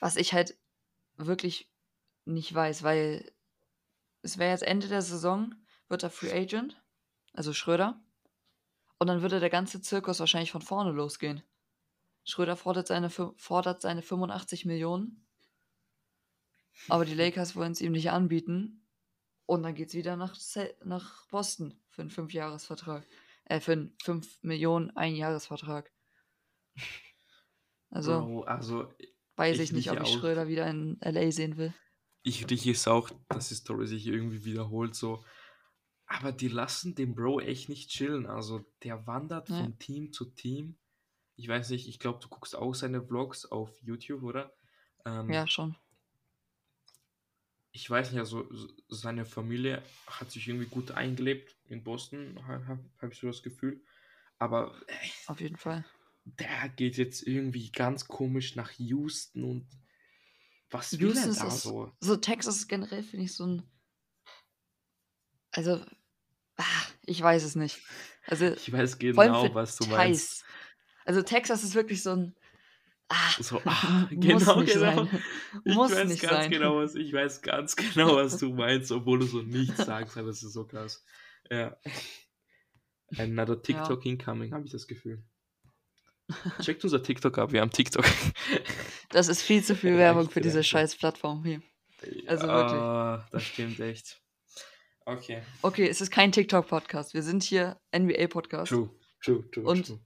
[0.00, 0.56] Was ich halt
[1.16, 1.70] wirklich
[2.24, 3.32] nicht weiß, weil
[4.22, 5.54] es wäre jetzt Ende der Saison,
[5.88, 6.80] wird er Free Agent,
[7.32, 8.02] also Schröder.
[9.02, 11.42] Und dann würde der ganze Zirkus wahrscheinlich von vorne losgehen.
[12.22, 15.26] Schröder fordert seine, fordert seine 85 Millionen.
[16.88, 18.86] Aber die Lakers wollen es ihm nicht anbieten.
[19.44, 20.36] Und dann geht es wieder nach,
[20.84, 23.04] nach Boston für einen 5-Jahres-Vertrag.
[23.46, 25.90] Äh, für einen 5 Millionen Einjahresvertrag.
[27.90, 28.88] Also Bro, also
[29.34, 31.74] weiß ich ich nicht, ob ich auch- Schröder wieder in LA sehen will.
[32.22, 35.24] ich rieche es auch, dass die Story sich irgendwie wiederholt, so.
[36.14, 38.26] Aber die lassen den Bro echt nicht chillen.
[38.26, 39.62] Also der wandert Nee.
[39.62, 40.76] von Team zu Team.
[41.36, 44.52] Ich weiß nicht, ich glaube, du guckst auch seine Vlogs auf YouTube, oder?
[45.06, 45.74] Ähm, Ja, schon.
[47.74, 48.46] Ich weiß nicht, also
[48.88, 53.82] seine Familie hat sich irgendwie gut eingelebt in Boston, habe hab, ich so das Gefühl.
[54.38, 55.82] Aber äh, Auf jeden Fall.
[56.24, 59.66] der geht jetzt irgendwie ganz komisch nach Houston und
[60.70, 61.92] was will Houston er ist da das- so?
[62.00, 63.62] So, Texas ist generell, finde ich, so ein.
[65.52, 65.82] Also,
[66.62, 67.80] ah, ich weiß es nicht.
[68.26, 70.40] Also, Ich weiß genau, was du meinst.
[70.40, 70.44] Thais.
[71.04, 72.34] Also, Texas ist wirklich so ein.
[73.08, 75.04] Ah, So, ah, muss genau, nicht genau.
[75.04, 75.22] sein.
[75.64, 76.50] Ich Muss weiß nicht ganz sein.
[76.50, 80.28] genau, was ich weiß ganz genau, was du meinst, obwohl du so nichts sagst, aber
[80.28, 81.04] es ist so krass.
[81.50, 81.76] Ja.
[83.18, 85.22] Another TikTok incoming, habe ich das Gefühl.
[86.62, 88.06] Checkt unser TikTok ab, wir haben TikTok.
[89.10, 90.70] Das ist viel zu viel Ja, Werbung echt, für diese echt.
[90.70, 91.60] scheiß Plattform hier.
[92.26, 92.80] Also wirklich.
[92.80, 94.21] Ah, das stimmt echt.
[95.06, 95.42] Okay.
[95.62, 97.14] Okay, es ist kein TikTok-Podcast.
[97.14, 98.70] Wir sind hier NBA-Podcast.
[98.70, 98.90] True,
[99.22, 99.64] true, true.
[99.64, 100.00] Und- true.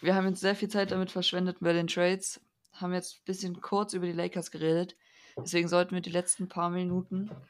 [0.00, 2.40] Wir haben jetzt sehr viel Zeit damit verschwendet bei den Trades.
[2.72, 4.96] Haben jetzt ein bisschen kurz über die Lakers geredet.
[5.36, 7.48] Deswegen sollten wir die letzten paar Minuten ein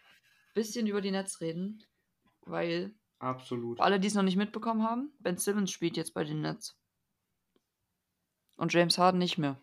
[0.54, 1.84] bisschen über die Nets reden.
[2.42, 3.76] Weil, Absolut.
[3.76, 6.74] für alle, die es noch nicht mitbekommen haben, Ben Simmons spielt jetzt bei den Nets.
[8.56, 9.60] Und James Harden nicht mehr.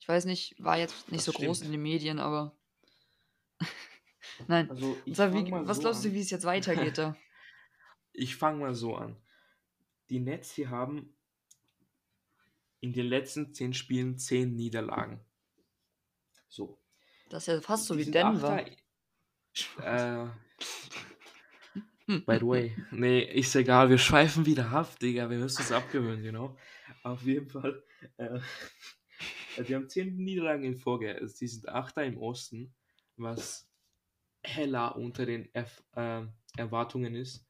[0.00, 1.66] Ich weiß nicht, war jetzt nicht Das so groß stimmt.
[1.66, 2.56] in den Medien, aber.
[4.46, 4.70] Nein.
[4.70, 7.16] Also, zwar, wie, was so glaubst du, wie es jetzt weitergeht da?
[8.12, 9.16] Ich fange mal so an.
[10.08, 11.14] Die Nets hier haben
[12.80, 15.20] in den letzten zehn Spielen zehn Niederlagen.
[16.48, 16.78] So.
[17.28, 18.64] Das ist ja fast so Die wie Denver.
[18.64, 18.78] Achter,
[19.82, 20.26] äh,
[22.06, 22.76] by the way.
[22.90, 25.28] Nee, ist egal, wir schweifen wieder ab, Digga.
[25.28, 26.56] Wir müssen uns abgewöhnen, genau.
[27.02, 27.82] Auf jeden Fall.
[28.16, 28.40] Äh,
[29.68, 31.14] die haben zehn Niederlagen in Folge.
[31.14, 32.74] Also die sind Achter im Osten,
[33.16, 33.67] was
[34.48, 36.26] heller unter den Erf äh,
[36.56, 37.46] Erwartungen ist.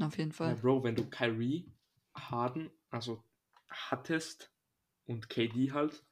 [0.00, 0.54] Auf jeden Ja, Fall.
[0.54, 1.72] Bro, wenn du Kyrie,
[2.14, 3.22] Harden, also
[3.68, 4.52] hattest
[5.06, 6.04] und KD halt,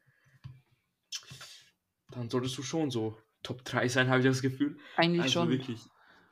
[2.11, 4.79] dann solltest du schon so Top 3 sein, habe ich das Gefühl.
[4.97, 5.49] Eigentlich Also schon.
[5.49, 5.81] wirklich,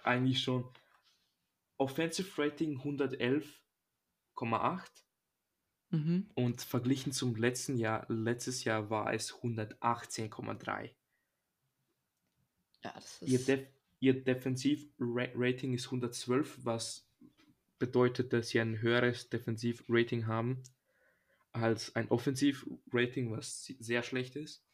[0.03, 0.71] eigentlich schon.
[1.79, 5.05] Offensive Rating 111,8
[5.93, 6.31] Mhm.
[6.35, 10.95] und verglichen zum letzten Jahr, letztes Jahr war es 118,3.
[12.83, 13.45] Ja, das Ihr, ist.
[13.45, 13.69] Def
[14.01, 17.09] ihr Defensiv-Rating ist 112, was
[17.79, 20.63] bedeutet, dass sie ein höheres Defensiv-Rating haben
[21.53, 24.65] als ein Offensiv-Rating, was se- sehr schlecht ist.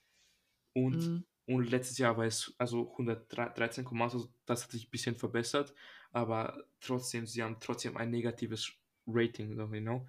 [0.74, 1.24] Und Mhm.
[1.44, 5.74] Und letztes Jahr war es also 113, also das hat sich ein bisschen verbessert,
[6.12, 8.72] aber trotzdem, sie haben trotzdem ein negatives
[9.08, 10.06] Rating, you know.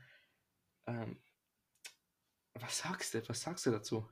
[0.85, 1.17] Ähm,
[2.53, 3.27] was sagst du?
[3.27, 4.07] Was sagst du dazu?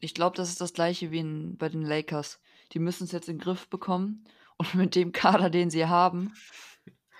[0.00, 2.40] Ich glaube, das ist das gleiche wie in, bei den Lakers.
[2.72, 4.24] Die müssen es jetzt in den Griff bekommen
[4.56, 6.34] und mit dem Kader, den sie haben,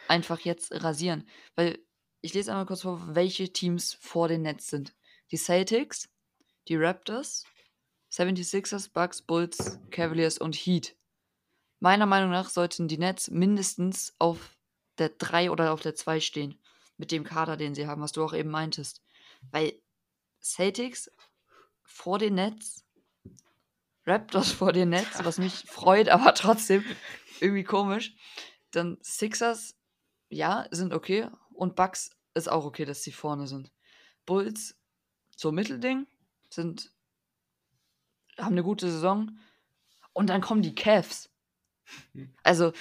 [0.08, 1.28] einfach jetzt rasieren.
[1.54, 1.78] Weil
[2.20, 4.94] ich lese einmal kurz vor, welche Teams vor den Nets sind.
[5.30, 6.08] Die Celtics,
[6.68, 7.44] die Raptors,
[8.12, 10.96] 76ers, Bucks, Bulls, Cavaliers und Heat.
[11.80, 14.56] Meiner Meinung nach sollten die Nets mindestens auf
[14.98, 16.58] der 3 oder auf der 2 stehen.
[16.96, 19.02] Mit dem Kader, den sie haben, was du auch eben meintest.
[19.50, 19.74] Weil
[20.42, 21.10] Celtics
[21.86, 22.84] vor den Nets,
[24.06, 26.84] Raptors vor den Nets, was mich freut, aber trotzdem
[27.40, 28.14] irgendwie komisch.
[28.70, 29.76] Dann Sixers,
[30.28, 31.28] ja, sind okay.
[31.52, 33.72] Und Bucks ist auch okay, dass sie vorne sind.
[34.26, 34.76] Bulls,
[35.36, 36.06] so Mittelding,
[36.50, 36.92] sind,
[38.38, 39.38] haben eine gute Saison.
[40.12, 41.30] Und dann kommen die Cavs.
[42.42, 42.72] Also,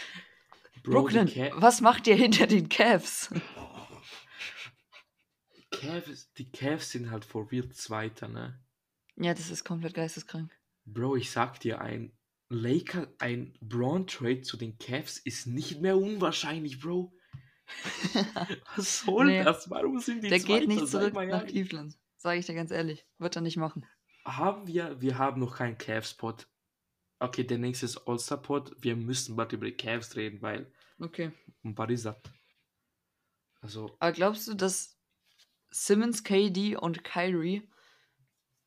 [0.83, 3.29] Bro, Brooklyn, was macht ihr hinter den Cavs?
[5.71, 8.59] Cavs, die Cavs sind halt vor real Zweiter, ne?
[9.17, 10.51] Ja, das ist komplett geisteskrank.
[10.85, 12.17] Bro, ich sag dir, ein
[12.49, 17.13] Laker, ein Braun Trade zu den Cavs ist nicht mehr unwahrscheinlich, Bro.
[18.75, 19.69] Was soll nee, das?
[19.69, 20.59] Warum sind die Der Zweiter?
[20.59, 21.97] geht nicht zurück nach Cleveland.
[22.17, 23.07] Sage ich dir ganz ehrlich.
[23.17, 23.85] Wird er nicht machen.
[24.23, 26.35] Haben wir, wir haben noch keinen Cavs-Spot.
[27.19, 28.75] Okay, der nächste ist All-Star-Pod.
[28.79, 30.71] Wir müssen bald über die Cavs reden, weil.
[30.99, 31.31] Okay.
[31.87, 32.17] Ist das?
[33.61, 33.95] Also.
[33.99, 34.99] Aber glaubst du, dass
[35.69, 37.67] Simmons, KD und Kyrie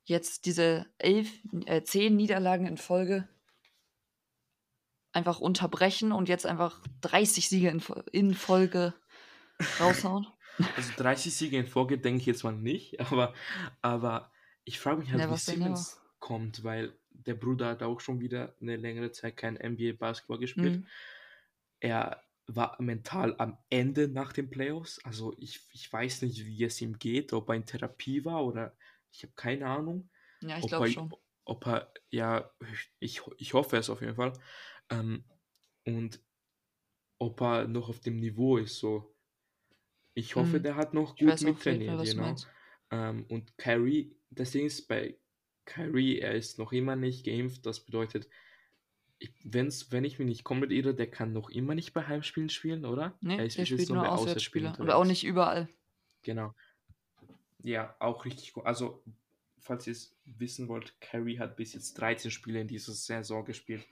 [0.09, 1.31] jetzt diese elf,
[1.67, 3.29] äh, zehn Niederlagen in Folge
[5.13, 7.83] einfach unterbrechen und jetzt einfach 30 Siege in,
[8.13, 8.95] in Folge
[9.81, 10.27] raushauen?
[10.77, 13.35] Also 30 Siege in Folge denke ich jetzt mal nicht, aber,
[13.83, 14.33] aber
[14.65, 18.55] ich frage mich halt, never wie Simmons kommt, weil der Bruder hat auch schon wieder
[18.61, 20.81] eine längere Zeit kein NBA-Basketball gespielt.
[20.81, 20.87] Mhm.
[21.81, 25.05] Er war mental am Ende nach den Playoffs.
[25.05, 28.75] Also ich, ich weiß nicht, wie es ihm geht, ob er in Therapie war oder
[29.13, 30.11] ich habe keine Ahnung.
[30.41, 31.15] Ja, ich glaube schon.
[31.45, 32.51] Ob er, ja,
[32.99, 34.33] ich, ich hoffe es auf jeden Fall.
[34.91, 35.25] Ähm,
[35.87, 36.21] und
[37.19, 39.15] ob er noch auf dem Niveau ist, so.
[40.15, 40.63] Ich hoffe, hm.
[40.63, 42.35] der hat noch gut mittrainiert, genau.
[42.91, 45.17] Ähm, und Kyrie, das Ding ist bei
[45.65, 47.67] Kyrie, er ist noch immer nicht geimpft.
[47.67, 48.29] Das bedeutet,
[49.19, 52.49] ich, wenn's, wenn ich mich nicht komplett irre, der kann noch immer nicht bei Heimspielen
[52.49, 53.17] spielen, oder?
[53.21, 54.79] Nee, er ist der spielt nur Auswärtsspieler.
[54.81, 55.69] Oder auch nicht überall.
[56.23, 56.55] Genau.
[57.63, 58.67] Ja, auch richtig gut.
[58.67, 59.03] Also,
[59.61, 63.87] falls ihr es wissen wollt, Carrie hat bis jetzt 13 Spiele in dieser Saison gespielt.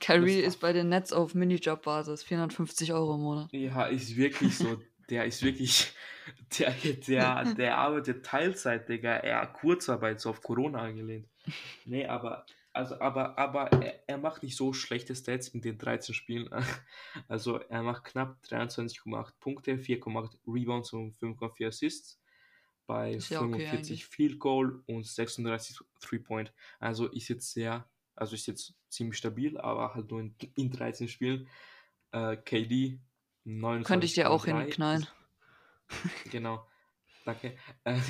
[0.00, 3.52] Carrie ist bei den Nets auf Minijob-Basis, 450 Euro im Monat.
[3.52, 4.80] Ja, ist wirklich so.
[5.08, 5.92] der ist wirklich,
[6.58, 6.72] der,
[7.08, 9.16] der, der arbeitet Teilzeit, Digga.
[9.16, 11.28] Er Kurzarbeit, so auf Corona angelehnt.
[11.86, 16.14] Nee, aber, also, aber, aber er, er macht nicht so schlechte Stats in den 13
[16.14, 16.48] Spielen.
[17.28, 22.20] Also, er macht knapp 23,8 Punkte, 4,8 Rebounds und 5,4 Assists
[22.86, 26.52] bei ja 45 okay Field Goal und 36 Three Point.
[26.78, 31.08] Also ist jetzt sehr, also ist jetzt ziemlich stabil, aber halt nur in, in 13
[31.08, 31.48] Spielen.
[32.12, 33.00] Äh, KD
[33.44, 33.86] 29.
[33.86, 35.06] Könnte ich dir auch hinknallen.
[36.30, 36.66] Genau,
[37.26, 37.56] danke.
[37.84, 38.00] Äh,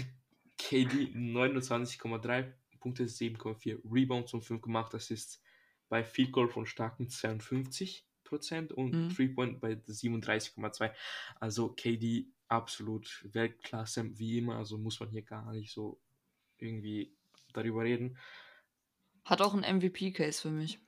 [0.57, 5.43] KD 29,3 Punkte, 7,4 Rebounds und 5,8 Assists
[5.89, 8.05] bei Field Goal von starken 52%
[8.73, 9.09] und mhm.
[9.11, 10.93] Three Point bei 37,2.
[11.41, 16.01] Also KD absolut Weltklasse, wie immer, also muss man hier gar nicht so
[16.59, 17.15] irgendwie
[17.53, 18.19] darüber reden.
[19.25, 20.79] Hat auch ein MVP-Case für mich.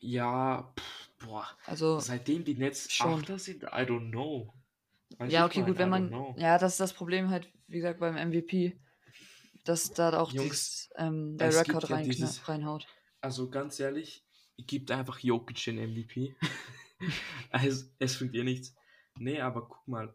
[0.00, 1.46] Ja, pff, boah.
[1.66, 3.20] Also seitdem die Nets schon.
[3.20, 4.52] Achter sind, I don't know.
[5.16, 6.34] Weiß ja, okay, gut, wenn man.
[6.36, 8.78] Ja, das ist das Problem halt, wie gesagt, beim MVP,
[9.64, 12.86] dass da auch Jungs, dieses, ähm, der Rekord rein, ja dieses, reinhaut.
[13.20, 14.24] Also ganz ehrlich,
[14.58, 16.36] gibt einfach Jokic den MVP.
[17.50, 18.74] also, es bringt ihr nichts.
[19.18, 20.14] Nee, aber guck mal,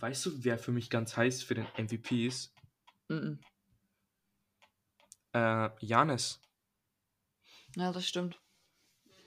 [0.00, 2.54] Weißt du, wer für mich ganz heiß für den MVP ist?
[3.08, 3.40] Mhm.
[5.32, 6.40] Äh, Janis.
[7.76, 8.40] Ja, das stimmt.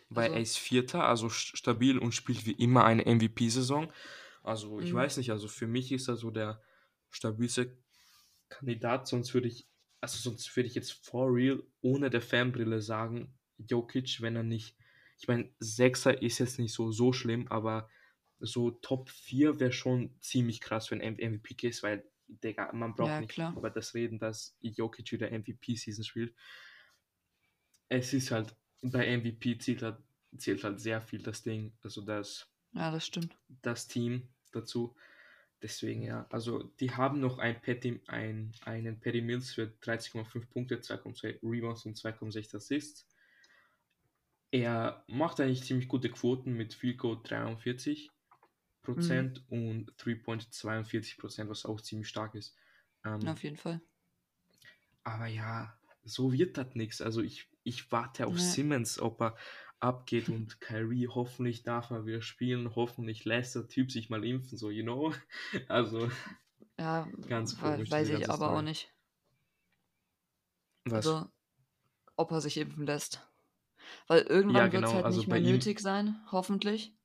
[0.10, 0.36] Weil also.
[0.36, 3.92] er ist Vierter, also stabil und spielt wie immer eine MVP-Saison.
[4.42, 4.98] Also ich mhm.
[4.98, 6.62] weiß nicht, also für mich ist er so der
[7.10, 7.78] stabilste
[8.48, 9.68] Kandidat, sonst würde ich,
[10.00, 14.78] also sonst würde ich jetzt for real ohne der Fanbrille sagen, Jokic, wenn er nicht,
[15.20, 17.90] ich meine, Sechser ist jetzt nicht so, so schlimm, aber
[18.40, 23.22] so Top 4 wäre schon ziemlich krass, wenn MVP ist, weil Digga, man braucht ja,
[23.22, 23.56] nicht klar.
[23.56, 26.36] über das reden, dass Jokic wieder MVP-Season spielt.
[27.90, 29.98] Es ist halt, bei MVP zählt halt,
[30.38, 33.38] zählt halt sehr viel das Ding, also das, ja, das stimmt.
[33.62, 34.96] Das Team dazu.
[35.62, 40.76] Deswegen ja, also die haben noch ein Patty, ein, einen Patty Mills für 13,5 Punkte,
[40.78, 43.08] 2,2 Rebounds und 2,6 Assists.
[44.52, 48.12] er macht eigentlich ziemlich gute Quoten mit Field Goal 43
[48.94, 52.56] Prozent und 3.42 Prozent, was auch ziemlich stark ist.
[53.06, 53.82] Ähm, Auf jeden Fall.
[55.04, 57.02] aber ja, so wird das nichts.
[57.02, 58.42] Also ich, ich warte auf Nee.
[58.42, 59.36] Simmons, ob er
[59.80, 64.58] abgeht und Kyrie hoffentlich darf er wieder spielen, hoffentlich lässt der Typ sich mal impfen,
[64.58, 65.14] so, you know?
[65.68, 66.10] Also,
[66.80, 68.64] Ja, Ganz komisch, weiß ich aber auch Story.
[68.64, 68.92] nicht.
[70.86, 71.06] was?
[71.06, 71.30] Also,
[72.18, 73.28] ob er sich impfen lässt.
[74.08, 76.97] Weil irgendwann wird es genau, halt also nicht mehr ihm- nötig sein, hoffentlich.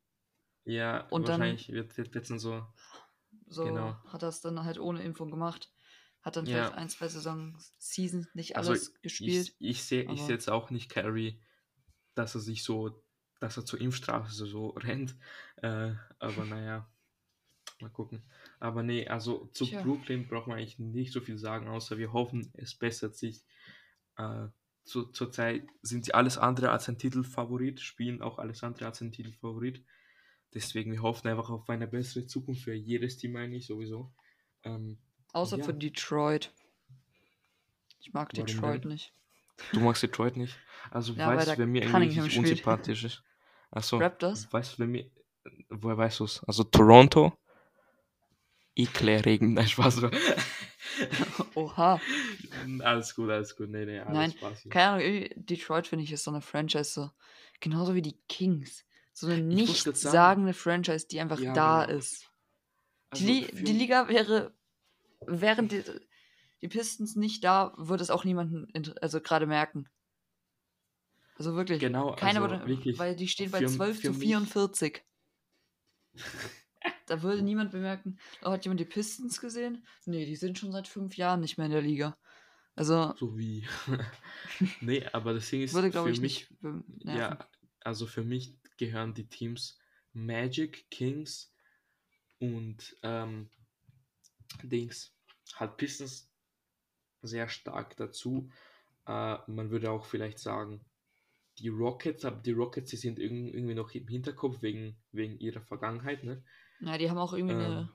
[0.65, 2.67] Ja, und dann- wahrscheinlich wird wird jetzt dann so,
[3.47, 3.97] So Genau.
[4.09, 5.73] hat er es dann halt ohne Impfung gemacht.
[6.23, 6.49] Hat dann Ja.
[6.49, 9.53] vielleicht ein, zwei Saisons, Seasons nicht Also, alles gespielt.
[9.53, 11.41] ich, ich sehe ich seh jetzt auch nicht Kyrie,
[12.15, 13.05] dass er sich so,
[13.41, 15.17] dass er zur Impfstraße so, so rennt,
[15.59, 16.91] äh, aber naja,
[17.81, 18.25] mal gucken.
[18.61, 19.83] Aber nee, also zu Tja.
[19.83, 23.45] Brooklyn braucht man eigentlich nicht so viel sagen, außer wir hoffen, es bessert sich.
[24.17, 24.49] Äh,
[24.85, 29.13] zu, zurzeit sind sie alles andere als ein Titelfavorit, spielen auch alles andere als ein
[29.13, 29.85] Titelfavorit.
[30.55, 34.13] Deswegen, wir hoffen einfach auf eine bessere Zukunft für jedes Team eigentlich sowieso.
[34.65, 34.99] Ähm,
[35.33, 35.65] Außer ja.
[35.65, 36.53] für Detroit.
[38.01, 38.93] Ich mag Warum Detroit denn?
[38.93, 39.15] nicht.
[39.73, 40.59] du magst Detroit nicht?
[40.91, 43.23] Also Ja, weißt du, wer mir irgendwie unsympathisch ist?
[43.71, 44.53] Achso, Raptors?
[44.53, 45.11] weißt du, wer mir,
[45.71, 46.45] woher weißt du es?
[46.45, 47.33] Also Toronto?
[48.75, 50.03] Eklärregen, nein, Spaß.
[51.55, 52.01] Oha.
[52.81, 54.71] alles gut, alles gut, nee, nee, alles Nein, Spaß hier.
[54.71, 57.11] Keine Ahnung, Detroit finde ich ist so eine Franchise so.
[57.61, 58.85] Genauso wie die Kings.
[59.15, 61.99] So eine grad sagen- nichtssagende Franchise, die einfach Ja, da genau.
[61.99, 62.31] ist.
[63.11, 64.55] Also die, die Liga wäre,
[65.27, 65.85] während die,
[66.63, 68.69] die Pistons nicht da, würde es auch niemanden,
[69.01, 69.89] also gerade merken.
[71.37, 71.81] Also wirklich.
[71.81, 75.03] Genau, Keiner also würde, wirklich, weil die stehen bei für- 12 für zu mich- 44.
[77.07, 79.87] da würde niemand bemerken, oh, hat jemand die Pistons gesehen?
[80.07, 82.17] Nee, die sind schon seit fünf Jahren nicht mehr in der Liga.
[82.75, 83.67] Also So wie.
[84.81, 87.47] nee, aber das Ding ist, würde, für ich, mich, nicht ja,
[87.81, 88.57] also für mich
[88.87, 89.79] gehören die Teams
[90.13, 91.55] Magic, Kings
[92.41, 93.51] und ähm,
[94.63, 95.15] Dings,
[95.57, 96.31] halt Pistons
[97.23, 98.51] sehr stark dazu.
[99.07, 100.85] Äh, man würde auch vielleicht sagen,
[101.59, 105.63] die Rockets, aber die Rockets, die sind irg- irgendwie noch im Hinterkopf wegen, wegen ihrer
[105.63, 106.45] Vergangenheit, ne?
[106.81, 107.93] Ja, die haben auch irgendwie Ähm, eine,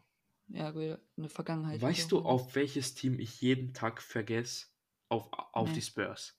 [0.47, 1.81] ja, eine Vergangenheit.
[1.81, 4.65] Weißt du, auf welches Team ich jeden Tag vergesse?
[5.07, 5.71] Auf, auf Nee.
[5.71, 6.37] die Spurs.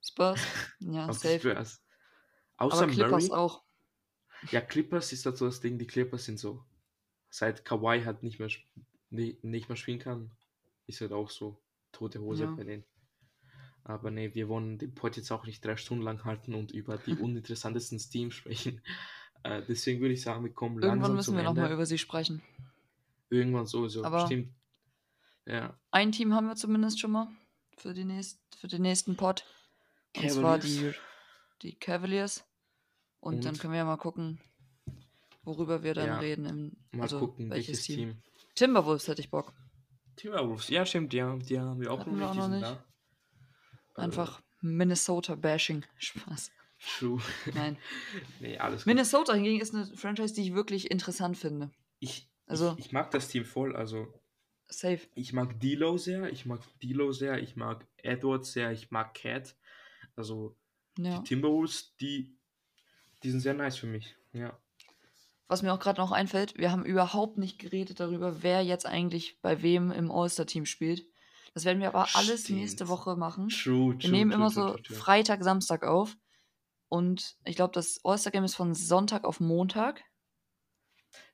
[0.00, 0.40] Spurs?
[0.80, 1.46] Ja, auf die safe.
[1.48, 1.82] Spurs.
[2.58, 3.38] Außer Aber Clippers Murray.
[3.40, 3.62] auch.
[4.50, 6.64] Ja, Clippers ist dazu das Ding, die Clippers sind so.
[7.30, 8.48] Seit Kawhi halt nicht mehr,
[9.10, 10.30] nicht mehr spielen kann,
[10.86, 11.60] ist halt auch so
[11.92, 12.50] tote Hose Ja.
[12.50, 12.84] bei denen.
[13.84, 16.98] Aber nee, wir wollen den Pod jetzt auch nicht drei Stunden lang halten und über
[16.98, 18.82] die uninteressantesten Teams sprechen.
[19.44, 21.98] Äh, deswegen würde ich sagen, wir kommen Irgendwann langsam müssen zum wir nochmal über sie
[21.98, 22.42] sprechen.
[23.30, 24.52] Irgendwann sowieso, Aber- stimmt.
[25.46, 27.28] Ja, Ein Team haben wir zumindest schon mal
[27.78, 29.46] für, die nächst, für den nächsten Pod.
[30.16, 30.96] Und zwar die, Cavaliers.
[31.62, 32.44] die Cavaliers.
[33.20, 33.60] Und, dann Und?
[33.60, 34.40] können wir ja mal gucken,
[35.42, 36.46] worüber wir dann Ja, reden.
[36.46, 37.96] Im, Mal also gucken, welches, Team.
[37.96, 38.22] Team.
[38.54, 39.52] Timberwolves hätte ich Bock.
[40.16, 42.84] Timberwolves, ja stimmt, die haben, die haben wir auch wir nicht, auch noch sind da.
[43.94, 45.84] Einfach Minnesota-Bashing.
[45.98, 46.48] Spaß.
[46.48, 46.52] Äh,
[46.98, 47.20] true.
[47.54, 47.76] Nein.
[48.40, 48.86] nee, alles gut.
[48.86, 51.70] Minnesota hingegen ist eine Franchise, die ich wirklich interessant finde.
[51.98, 54.06] Ich, Also- ich, ich mag das Team voll, also
[54.68, 55.00] Safe.
[55.14, 59.56] ich mag D'Lo sehr, ich mag D'Lo sehr, ich mag Edwards sehr, ich mag Cat.
[60.14, 60.56] Also
[60.98, 61.18] Ja.
[61.18, 62.37] die Timberwolves, die,
[63.22, 64.16] die sind sehr nice für mich.
[64.32, 64.58] Ja.
[65.48, 69.40] Was mir auch gerade noch einfällt, wir haben überhaupt nicht geredet darüber, wer jetzt eigentlich
[69.40, 71.06] bei wem im All-Star-Team spielt.
[71.54, 72.58] Das werden wir aber alles Stimmt.
[72.60, 73.48] nächste Woche machen.
[73.48, 74.02] True, true.
[74.02, 74.76] Wir nehmen true, immer so.
[74.94, 76.16] Freitag, Samstag auf.
[76.88, 80.02] Und ich glaube, das All-Star-Game ist von Sonntag auf Montag.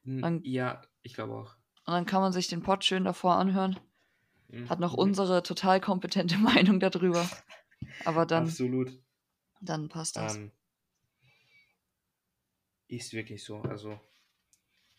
[0.05, 1.57] Dann- Ja, ich glaube auch.
[1.87, 3.78] Und dann kann man sich den Pod schön davor anhören.
[4.49, 4.68] Mhm.
[4.70, 6.37] Hat noch unsere total kompetente
[6.68, 7.28] Meinung darüber.
[8.05, 8.93] Aber dann, Absolut.
[9.61, 10.37] dann passt das.
[10.37, 10.53] Ähm,
[12.89, 13.61] ist wirklich so.
[13.62, 13.99] Also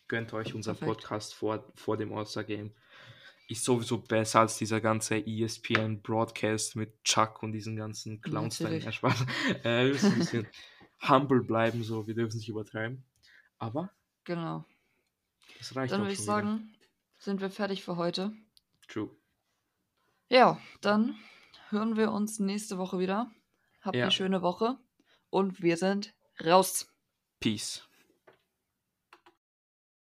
[0.08, 0.90] gönnt euch unser Perfekt.
[1.00, 2.72] Podcast vor, vor dem All-Star-Game.
[3.48, 8.58] Ist sowieso besser als dieser ganze ESPN-Broadcast mit Chuck und diesen ganzen Clowns.
[8.58, 9.24] Ja, Spaß.
[9.64, 10.46] Äh, wir müssen ein bisschen
[11.08, 12.06] humble bleiben, so.
[12.06, 13.04] Wir dürfen es nicht übertreiben.
[13.58, 13.90] Aber
[14.24, 14.64] Genau.
[15.58, 16.74] das reicht Dann würde ich schon sagen,
[17.18, 18.30] sind wir fertig für heute.
[18.32, 18.42] wieder.
[18.88, 19.10] True.
[20.28, 21.16] Ja, dann
[21.68, 23.30] hören wir uns nächste Woche wieder.
[23.80, 24.02] Habt Ja.
[24.04, 24.76] eine schöne Woche
[25.30, 26.14] und wir sind
[26.44, 26.92] raus.
[27.40, 27.80] Peace.